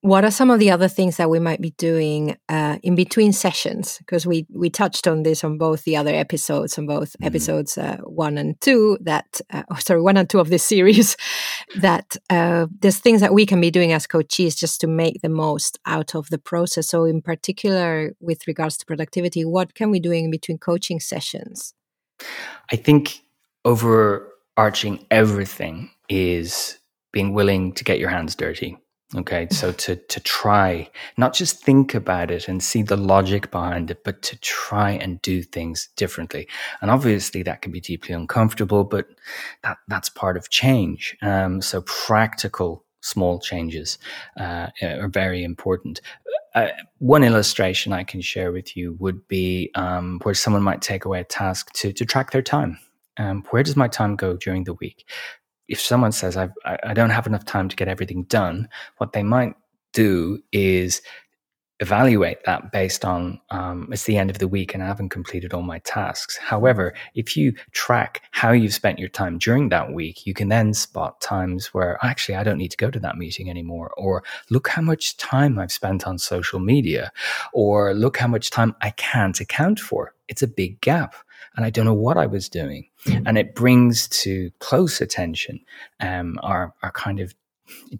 what 0.00 0.24
are 0.24 0.30
some 0.30 0.50
of 0.50 0.60
the 0.60 0.70
other 0.70 0.86
things 0.86 1.16
that 1.16 1.28
we 1.28 1.40
might 1.40 1.60
be 1.60 1.70
doing 1.70 2.36
uh, 2.48 2.78
in 2.84 2.94
between 2.94 3.32
sessions? 3.32 3.98
Because 3.98 4.26
we 4.26 4.46
we 4.54 4.70
touched 4.70 5.08
on 5.08 5.24
this 5.24 5.42
on 5.42 5.58
both 5.58 5.82
the 5.84 5.96
other 5.96 6.14
episodes, 6.14 6.78
on 6.78 6.86
both 6.86 7.12
mm-hmm. 7.12 7.26
episodes 7.26 7.76
uh, 7.76 7.96
one 8.04 8.38
and 8.38 8.60
two. 8.60 8.96
That 9.00 9.40
uh, 9.52 9.64
oh, 9.70 9.76
sorry, 9.76 10.00
one 10.00 10.16
and 10.16 10.30
two 10.30 10.38
of 10.38 10.50
this 10.50 10.64
series. 10.64 11.16
that 11.80 12.16
uh, 12.30 12.66
there's 12.80 12.98
things 12.98 13.20
that 13.20 13.34
we 13.34 13.44
can 13.44 13.60
be 13.60 13.72
doing 13.72 13.92
as 13.92 14.06
coaches 14.06 14.54
just 14.54 14.80
to 14.82 14.86
make 14.86 15.20
the 15.20 15.28
most 15.28 15.78
out 15.84 16.14
of 16.14 16.30
the 16.30 16.38
process. 16.38 16.88
So, 16.88 17.04
in 17.04 17.20
particular, 17.20 18.12
with 18.20 18.46
regards 18.46 18.76
to 18.78 18.86
productivity, 18.86 19.44
what 19.44 19.74
can 19.74 19.90
we 19.90 19.98
do 19.98 20.12
in 20.12 20.30
between 20.30 20.58
coaching 20.58 21.00
sessions? 21.00 21.74
I 22.70 22.76
think 22.76 23.20
overarching 23.64 25.04
everything 25.10 25.90
is 26.08 26.78
being 27.12 27.32
willing 27.32 27.72
to 27.72 27.84
get 27.84 27.98
your 27.98 28.10
hands 28.10 28.36
dirty 28.36 28.76
Okay, 29.16 29.48
so 29.50 29.72
to 29.72 29.96
to 29.96 30.20
try 30.20 30.90
not 31.16 31.32
just 31.32 31.64
think 31.64 31.94
about 31.94 32.30
it 32.30 32.46
and 32.46 32.62
see 32.62 32.82
the 32.82 32.96
logic 32.96 33.50
behind 33.50 33.90
it, 33.90 34.04
but 34.04 34.20
to 34.22 34.38
try 34.40 34.90
and 34.90 35.22
do 35.22 35.42
things 35.42 35.88
differently. 35.96 36.46
And 36.82 36.90
obviously, 36.90 37.42
that 37.44 37.62
can 37.62 37.72
be 37.72 37.80
deeply 37.80 38.14
uncomfortable, 38.14 38.84
but 38.84 39.06
that 39.62 39.78
that's 39.88 40.10
part 40.10 40.36
of 40.36 40.50
change. 40.50 41.16
Um, 41.22 41.62
so 41.62 41.80
practical 41.82 42.84
small 43.00 43.38
changes 43.40 43.96
uh, 44.38 44.68
are 44.82 45.08
very 45.08 45.42
important. 45.42 46.00
uh, 46.54 46.68
one 46.98 47.22
illustration 47.24 47.92
I 47.92 48.04
can 48.04 48.20
share 48.20 48.52
with 48.52 48.76
you 48.76 48.96
would 48.98 49.26
be 49.28 49.70
um, 49.74 50.20
where 50.22 50.34
someone 50.34 50.62
might 50.62 50.82
take 50.82 51.04
away 51.04 51.20
a 51.20 51.24
task 51.24 51.72
to, 51.74 51.92
to 51.92 52.04
track 52.04 52.32
their 52.32 52.42
time. 52.42 52.78
Um, 53.16 53.44
where 53.50 53.62
does 53.62 53.76
my 53.76 53.88
time 53.88 54.16
go 54.16 54.36
during 54.36 54.64
the 54.64 54.74
week? 54.74 55.08
If 55.68 55.80
someone 55.80 56.12
says, 56.12 56.36
I, 56.36 56.48
I 56.64 56.94
don't 56.94 57.10
have 57.10 57.26
enough 57.26 57.44
time 57.44 57.68
to 57.68 57.76
get 57.76 57.88
everything 57.88 58.24
done, 58.24 58.68
what 58.96 59.12
they 59.12 59.22
might 59.22 59.54
do 59.92 60.42
is 60.52 61.02
evaluate 61.80 62.42
that 62.44 62.72
based 62.72 63.04
on 63.04 63.40
um, 63.50 63.88
it's 63.92 64.04
the 64.04 64.18
end 64.18 64.30
of 64.30 64.38
the 64.38 64.48
week 64.48 64.74
and 64.74 64.82
I 64.82 64.86
haven't 64.86 65.10
completed 65.10 65.54
all 65.54 65.62
my 65.62 65.78
tasks. 65.80 66.36
However, 66.36 66.92
if 67.14 67.36
you 67.36 67.54
track 67.70 68.22
how 68.32 68.50
you've 68.50 68.74
spent 68.74 68.98
your 68.98 69.08
time 69.08 69.38
during 69.38 69.68
that 69.68 69.92
week, 69.92 70.26
you 70.26 70.34
can 70.34 70.48
then 70.48 70.74
spot 70.74 71.20
times 71.20 71.68
where 71.68 71.96
actually 72.02 72.34
I 72.34 72.42
don't 72.42 72.58
need 72.58 72.72
to 72.72 72.76
go 72.76 72.90
to 72.90 72.98
that 73.00 73.16
meeting 73.16 73.48
anymore, 73.48 73.92
or 73.96 74.24
look 74.50 74.68
how 74.68 74.82
much 74.82 75.16
time 75.18 75.58
I've 75.58 75.70
spent 75.70 76.06
on 76.06 76.18
social 76.18 76.58
media, 76.58 77.12
or 77.52 77.94
look 77.94 78.16
how 78.16 78.26
much 78.26 78.50
time 78.50 78.74
I 78.80 78.90
can't 78.90 79.38
account 79.38 79.78
for. 79.78 80.14
It's 80.26 80.42
a 80.42 80.48
big 80.48 80.80
gap. 80.80 81.14
And 81.58 81.64
I 81.64 81.70
don't 81.70 81.86
know 81.86 81.92
what 81.92 82.16
I 82.16 82.26
was 82.26 82.48
doing. 82.48 82.88
And 83.26 83.36
it 83.36 83.56
brings 83.56 84.06
to 84.22 84.52
close 84.60 85.00
attention 85.00 85.58
um, 85.98 86.38
our, 86.44 86.72
our 86.84 86.92
kind 86.92 87.18
of 87.18 87.34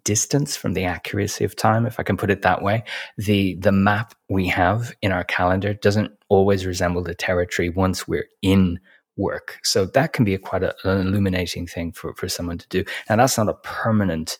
distance 0.04 0.56
from 0.56 0.74
the 0.74 0.84
accuracy 0.84 1.42
of 1.42 1.56
time, 1.56 1.84
if 1.84 1.98
I 1.98 2.04
can 2.04 2.16
put 2.16 2.30
it 2.30 2.42
that 2.42 2.62
way. 2.62 2.84
The 3.16 3.56
the 3.56 3.72
map 3.72 4.14
we 4.28 4.46
have 4.46 4.94
in 5.02 5.10
our 5.10 5.24
calendar 5.24 5.74
doesn't 5.74 6.12
always 6.28 6.66
resemble 6.66 7.02
the 7.02 7.16
territory 7.16 7.68
once 7.68 8.06
we're 8.06 8.28
in 8.42 8.78
work. 9.16 9.58
So 9.64 9.86
that 9.86 10.12
can 10.12 10.24
be 10.24 10.34
a 10.34 10.38
quite 10.38 10.62
a, 10.62 10.76
an 10.84 11.08
illuminating 11.08 11.66
thing 11.66 11.90
for, 11.90 12.14
for 12.14 12.28
someone 12.28 12.58
to 12.58 12.68
do. 12.68 12.84
Now 13.10 13.16
that's 13.16 13.38
not 13.38 13.48
a 13.48 13.54
permanent 13.54 14.38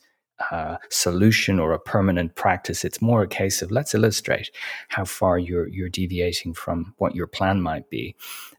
uh, 0.51 0.77
solution 0.91 1.59
or 1.59 1.73
a 1.73 1.79
permanent 1.79 2.35
practice. 2.35 2.85
It's 2.85 3.03
more 3.03 3.23
a 3.23 3.29
case 3.29 3.63
of 3.63 3.71
let's 3.71 3.95
illustrate 3.95 4.51
how 4.89 5.05
far 5.05 5.39
you're 5.39 5.69
you're 5.69 5.89
deviating 5.89 6.55
from 6.55 6.95
what 6.99 7.15
your 7.15 7.27
plan 7.27 7.61
might 7.61 7.91
be. 7.91 8.15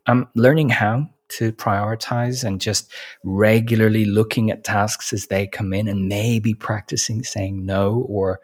Um, 0.05 0.27
learning 0.35 0.69
how 0.69 1.09
to 1.29 1.51
prioritize 1.51 2.43
and 2.43 2.59
just 2.59 2.91
regularly 3.23 4.03
looking 4.03 4.49
at 4.49 4.63
tasks 4.63 5.13
as 5.13 5.27
they 5.27 5.45
come 5.47 5.73
in 5.73 5.87
and 5.87 6.07
maybe 6.07 6.53
practicing 6.53 7.23
saying 7.23 7.65
no 7.65 8.05
or 8.09 8.39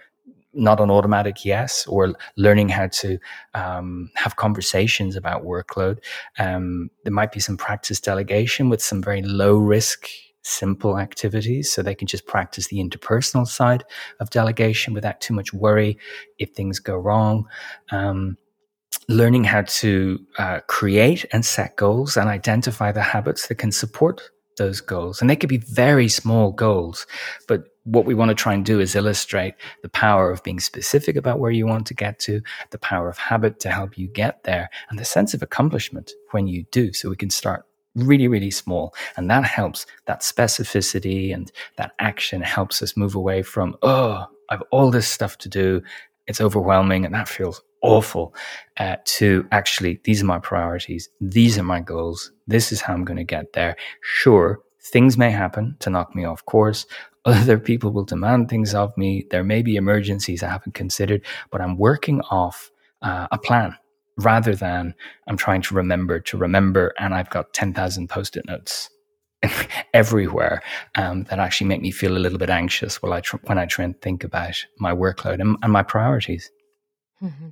not 0.56 0.80
an 0.80 0.90
automatic 0.90 1.44
yes 1.44 1.86
or 1.88 2.14
learning 2.38 2.70
how 2.70 2.88
to 2.88 3.18
um, 3.54 4.10
have 4.16 4.38
conversations 4.38 5.16
about 5.16 5.44
workload. 5.44 6.00
Um, 6.40 6.90
there 7.04 7.12
might 7.12 7.32
be 7.32 7.40
some 7.40 7.58
practice 7.58 8.00
delegation 8.00 8.70
with 8.70 8.82
some 8.82 9.02
very 9.02 9.22
low 9.22 9.58
risk 9.58 10.08
simple 10.46 11.00
activities 11.00 11.72
so 11.72 11.82
they 11.82 11.96
can 11.96 12.08
just 12.08 12.26
practice 12.26 12.68
the 12.68 12.78
interpersonal 12.78 13.48
side 13.48 13.84
of 14.20 14.30
delegation 14.30 14.94
without 14.94 15.20
too 15.20 15.34
much 15.34 15.54
worry 15.54 15.98
if 16.38 16.52
things 16.52 16.80
go 16.80 16.96
wrong. 16.96 17.48
Um, 17.92 18.38
learning 19.08 19.44
how 19.44 19.62
to 19.64 20.20
uh, 20.38 20.60
create 20.68 21.26
and 21.32 21.46
set 21.46 21.76
goals 21.76 22.18
and 22.18 22.30
identify 22.30 22.92
the 22.92 23.02
habits 23.02 23.48
that 23.48 23.56
can 23.56 23.72
support 23.72 24.32
those 24.58 24.82
goals. 24.82 25.22
And 25.22 25.30
they 25.30 25.36
could 25.36 25.50
be 25.50 25.58
very 25.58 26.08
small 26.08 26.52
goals, 26.52 27.06
but 27.48 27.66
what 27.84 28.06
we 28.06 28.16
want 28.16 28.30
to 28.30 28.36
try 28.36 28.54
and 28.54 28.66
do 28.66 28.80
is 28.80 28.96
illustrate 28.96 29.54
the 29.84 29.90
power 29.90 30.32
of 30.32 30.44
being 30.44 30.60
specific 30.60 31.16
about 31.16 31.40
where 31.40 31.52
you 31.52 31.68
want 31.68 31.86
to 31.88 31.94
get 31.94 32.18
to, 32.20 32.42
the 32.72 32.80
power 32.80 33.10
of 33.10 33.18
habit 33.18 33.60
to 33.60 33.70
help 33.70 33.98
you 33.98 34.08
get 34.08 34.44
there, 34.44 34.70
and 34.90 34.98
the 34.98 35.06
sense 35.06 35.34
of 35.34 35.44
accomplishment 35.44 36.12
when 36.32 36.48
you 36.48 36.66
do. 36.72 36.94
So 36.94 37.10
we 37.10 37.16
can 37.16 37.30
start 37.30 37.66
really, 37.96 38.28
really 38.28 38.52
small. 38.52 38.94
And 39.18 39.30
that 39.30 39.46
helps 39.46 39.86
that 40.06 40.22
specificity 40.22 41.34
and 41.34 41.52
that 41.78 41.94
action 42.00 42.42
helps 42.42 42.82
us 42.82 42.98
move 42.98 43.16
away 43.16 43.42
from, 43.42 43.76
oh, 43.82 44.26
I 44.50 44.54
have 44.54 44.64
all 44.72 44.92
this 44.92 45.08
stuff 45.08 45.38
to 45.40 45.50
do. 45.50 45.82
It's 46.28 46.42
overwhelming 46.42 47.06
and 47.06 47.14
that 47.14 47.28
feels 47.28 47.62
awful 47.82 48.36
uh, 48.78 48.98
to 49.06 49.48
actually, 49.52 50.02
these 50.04 50.22
are 50.22 50.26
my 50.26 50.40
priorities. 50.40 51.10
These 51.22 51.58
are 51.58 51.64
my 51.64 51.80
goals. 51.80 52.32
This 52.48 52.72
is 52.72 52.82
how 52.82 52.94
I'm 52.94 53.06
going 53.06 53.18
to 53.18 53.24
get 53.24 53.54
there. 53.54 53.76
Sure, 54.02 54.60
things 54.82 55.18
may 55.18 55.32
happen 55.32 55.76
to 55.80 55.90
knock 55.90 56.16
me 56.16 56.26
off 56.26 56.46
course. 56.46 56.86
Other 57.26 57.58
people 57.58 57.92
will 57.92 58.04
demand 58.04 58.50
things 58.50 58.76
of 58.76 58.96
me. 58.98 59.26
There 59.32 59.44
may 59.44 59.64
be 59.64 59.78
emergencies 59.78 60.44
I 60.44 60.50
haven't 60.50 60.76
considered, 60.76 61.26
but 61.50 61.60
I'm 61.60 61.76
working 61.78 62.22
off 62.30 62.70
uh, 63.02 63.28
a 63.32 63.38
plan 63.38 63.76
rather 64.18 64.56
than 64.56 64.94
I'm 65.28 65.38
trying 65.38 65.62
to 65.64 65.76
remember 65.76 66.20
to 66.20 66.38
remember. 66.38 66.94
And 67.00 67.14
I've 67.14 67.30
got 67.30 67.54
10,000 67.54 68.10
post 68.10 68.38
it 68.38 68.46
notes 68.46 68.90
everywhere 69.94 70.62
um, 70.96 71.24
that 71.26 71.40
actually 71.40 71.68
make 71.68 71.82
me 71.82 71.92
feel 71.92 72.18
a 72.18 72.20
little 72.20 72.38
bit 72.38 72.50
anxious 72.50 73.02
while 73.02 73.14
I 73.14 73.22
tr- 73.22 73.38
when 73.44 73.58
I 73.58 73.66
try 73.66 73.86
and 73.86 74.00
think 74.02 74.24
about 74.24 74.56
my 74.80 74.94
workload 74.94 75.42
and, 75.42 75.58
and 75.62 75.72
my 75.72 75.84
priorities. 75.84 76.50
Mm-hmm. 77.24 77.50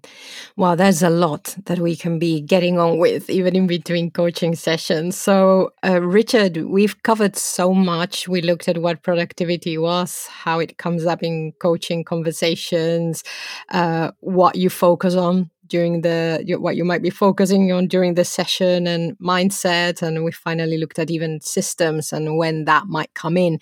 Well, 0.58 0.76
there's 0.76 1.02
a 1.02 1.10
lot 1.10 1.56
that 1.66 1.80
we 1.80 1.96
can 1.96 2.20
be 2.20 2.42
getting 2.42 2.78
on 2.78 2.98
with, 2.98 3.30
even 3.30 3.56
in 3.56 3.66
between 3.66 4.12
coaching 4.12 4.56
sessions. 4.56 5.18
So, 5.18 5.72
uh, 5.86 6.02
Richard, 6.02 6.58
we've 6.58 7.02
covered 7.04 7.38
so 7.38 7.74
much. 7.74 8.28
We 8.28 8.42
looked 8.42 8.68
at 8.68 8.80
what 8.80 9.04
productivity 9.04 9.78
was, 9.78 10.28
how 10.28 10.60
it 10.60 10.78
comes 10.78 11.06
up 11.06 11.24
in 11.24 11.54
coaching 11.62 12.04
conversations, 12.04 13.24
uh, 13.70 14.12
what 14.20 14.58
you 14.58 14.70
focus 14.70 15.16
on 15.16 15.50
during 15.68 16.02
the 16.02 16.44
what 16.60 16.76
you 16.76 16.86
might 16.86 17.02
be 17.02 17.10
focusing 17.10 17.72
on 17.72 17.88
during 17.88 18.16
the 18.16 18.26
session, 18.26 18.88
and 18.88 19.18
mindset. 19.20 20.02
And 20.02 20.24
we 20.24 20.32
finally 20.32 20.78
looked 20.78 21.00
at 21.00 21.12
even 21.12 21.42
systems 21.42 22.14
and 22.14 22.38
when 22.38 22.66
that 22.66 22.88
might 22.88 23.14
come 23.14 23.38
in. 23.38 23.60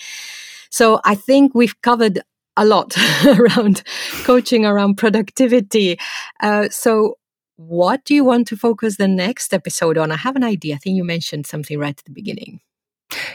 So, 0.70 1.02
I 1.04 1.16
think 1.16 1.54
we've 1.54 1.80
covered 1.82 2.22
a 2.58 2.66
lot 2.66 2.96
around 3.26 3.84
coaching 4.24 4.66
around 4.66 4.98
productivity. 4.98 6.00
Uh, 6.42 6.70
so, 6.70 7.18
what 7.58 8.04
do 8.06 8.14
you 8.14 8.24
want 8.24 8.48
to 8.48 8.58
focus 8.58 8.98
the 8.98 9.08
next 9.08 9.54
episode 9.54 9.98
on? 9.98 10.12
I 10.12 10.18
have 10.18 10.36
an 10.36 10.44
idea. 10.44 10.76
I 10.76 10.78
think 10.78 10.96
you 10.96 11.04
mentioned 11.04 11.46
something 11.46 11.78
right 11.78 11.98
at 11.98 12.06
the 12.06 12.12
beginning. 12.12 12.60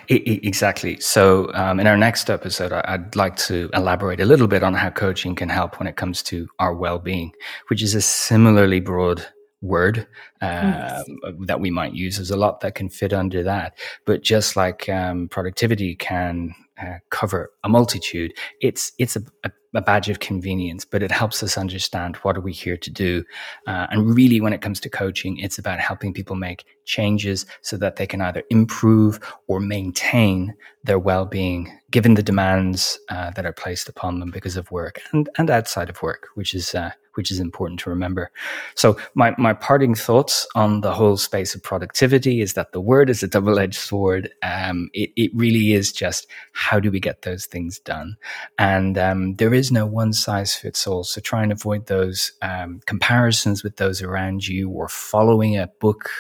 Exactly. 0.09 1.01
So, 1.01 1.51
um, 1.55 1.81
in 1.81 1.87
our 1.87 1.97
next 1.97 2.31
episode, 2.31 2.73
I'd 2.73 3.17
like 3.17 3.37
to 3.37 3.71
elaborate 3.75 4.21
a 4.21 4.25
little 4.25 4.47
bit 4.47 4.63
on 4.63 4.75
how 4.75 4.91
coaching 4.91 5.35
can 5.35 5.49
help 5.49 5.79
when 5.79 5.89
it 5.89 5.97
comes 5.97 6.23
to 6.25 6.49
our 6.59 6.75
well 6.75 6.99
being, 6.99 7.33
which 7.69 7.83
is 7.83 7.95
a 7.95 8.01
similarly 8.01 8.81
broad 8.81 9.27
word 9.63 10.07
uh, 10.41 11.03
that 11.47 11.61
we 11.61 11.71
might 11.71 11.95
use. 11.95 12.17
There's 12.17 12.31
a 12.31 12.37
lot 12.37 12.61
that 12.61 12.75
can 12.75 12.89
fit 12.89 13.13
under 13.13 13.43
that. 13.43 13.77
But 14.05 14.23
just 14.23 14.57
like 14.57 14.89
um, 14.89 15.29
productivity 15.29 15.95
can 15.95 16.55
uh, 16.81 16.99
cover 17.11 17.51
a 17.65 17.69
multitude. 17.69 18.33
It's 18.61 18.93
it's 18.99 19.17
a, 19.17 19.23
a, 19.45 19.51
a, 19.75 19.81
badge 19.81 20.11
of 20.11 20.21
convenience, 20.21 20.85
but 20.85 21.03
it 21.03 21.11
helps 21.11 21.43
us 21.43 21.57
understand 21.57 22.17
what 22.17 22.37
are 22.37 22.43
we 22.43 22.53
here 22.53 22.77
to 22.77 22.91
do. 22.91 23.25
Uh, 23.67 23.87
and 23.91 24.15
really, 24.15 24.41
when 24.41 24.53
it 24.53 24.61
comes 24.61 24.79
to 24.81 24.91
coaching, 24.91 25.39
it's 25.39 25.59
about 25.59 25.81
helping 25.81 26.13
people 26.13 26.37
make 26.37 26.65
changes 26.87 27.45
so 27.61 27.77
that 27.77 27.97
they 27.97 28.07
can 28.07 28.23
either 28.23 28.43
improve 28.51 29.21
or 29.47 29.61
maintain 29.61 30.55
their 30.85 30.99
well-being, 30.99 31.71
given 31.91 32.15
the 32.15 32.23
demands 32.23 32.99
uh, 33.09 33.31
that 33.33 33.45
are 33.45 33.53
placed 33.53 33.89
upon 33.89 34.21
them 34.21 34.31
because 34.31 34.57
of 34.57 34.71
work 34.71 35.01
and 35.13 35.29
and 35.37 35.51
outside 35.51 35.91
of 35.91 36.01
work, 36.03 36.29
which 36.35 36.55
is 36.55 36.75
uh, 36.75 36.93
which 37.17 37.31
is 37.31 37.41
important 37.41 37.81
to 37.81 37.91
remember. 37.91 38.31
So 38.75 38.99
my, 39.15 39.35
my 39.39 39.55
parting 39.55 39.95
thoughts 39.95 40.47
on 40.55 40.83
the 40.83 40.93
whole 40.93 41.17
space 41.17 41.55
of 41.55 41.63
productivity 41.63 42.43
is 42.43 42.53
that 42.53 42.73
the 42.73 42.81
word 42.81 43.09
is 43.09 43.23
a 43.23 43.27
double-edged 43.27 43.79
sword. 43.79 44.31
Um, 44.43 44.91
it, 44.93 45.11
it 45.17 45.31
really 45.35 45.73
is 45.73 45.93
just 45.93 46.27
how 46.53 46.79
do 46.79 46.91
we 46.91 47.01
get 47.01 47.23
those 47.23 47.47
things 47.47 47.79
done? 47.79 48.17
And 48.59 48.99
um, 48.99 49.35
there 49.37 49.55
is 49.55 49.73
no 49.73 49.87
one 49.87 50.13
size 50.13 50.55
fits 50.55 50.87
all. 50.87 51.05
So 51.05 51.21
try 51.21 51.43
and 51.43 51.53
avoid 51.53 51.87
those 51.87 52.33
um, 52.43 52.81
comparisons 52.85 53.65
with 53.65 53.77
those 53.77 54.03
around 54.03 54.47
you 54.47 54.69
or 54.69 54.89
following 54.89 55.57
a 55.57 55.69
book 55.81 56.11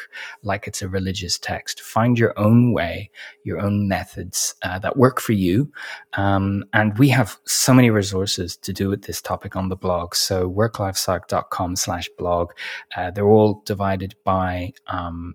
like 0.42 0.55
it's 0.64 0.82
a 0.82 0.88
religious 0.88 1.38
text. 1.38 1.80
Find 1.80 2.18
your 2.18 2.38
own 2.38 2.72
way, 2.72 3.10
your 3.44 3.60
own 3.60 3.88
methods 3.88 4.54
uh, 4.62 4.78
that 4.78 4.96
work 4.96 5.20
for 5.20 5.32
you. 5.32 5.70
Um, 6.14 6.64
and 6.72 6.96
we 6.98 7.08
have 7.08 7.38
so 7.46 7.74
many 7.74 7.90
resources 7.90 8.56
to 8.58 8.72
do 8.72 8.88
with 8.88 9.02
this 9.02 9.20
topic 9.20 9.56
on 9.56 9.68
the 9.68 9.76
blog. 9.76 10.14
So 10.14 10.50
worklifepsych.com 10.50 11.76
slash 11.76 12.08
blog. 12.16 12.52
Uh, 12.96 13.10
they're 13.10 13.26
all 13.28 13.62
divided 13.64 14.14
by 14.24 14.72
um, 14.86 15.34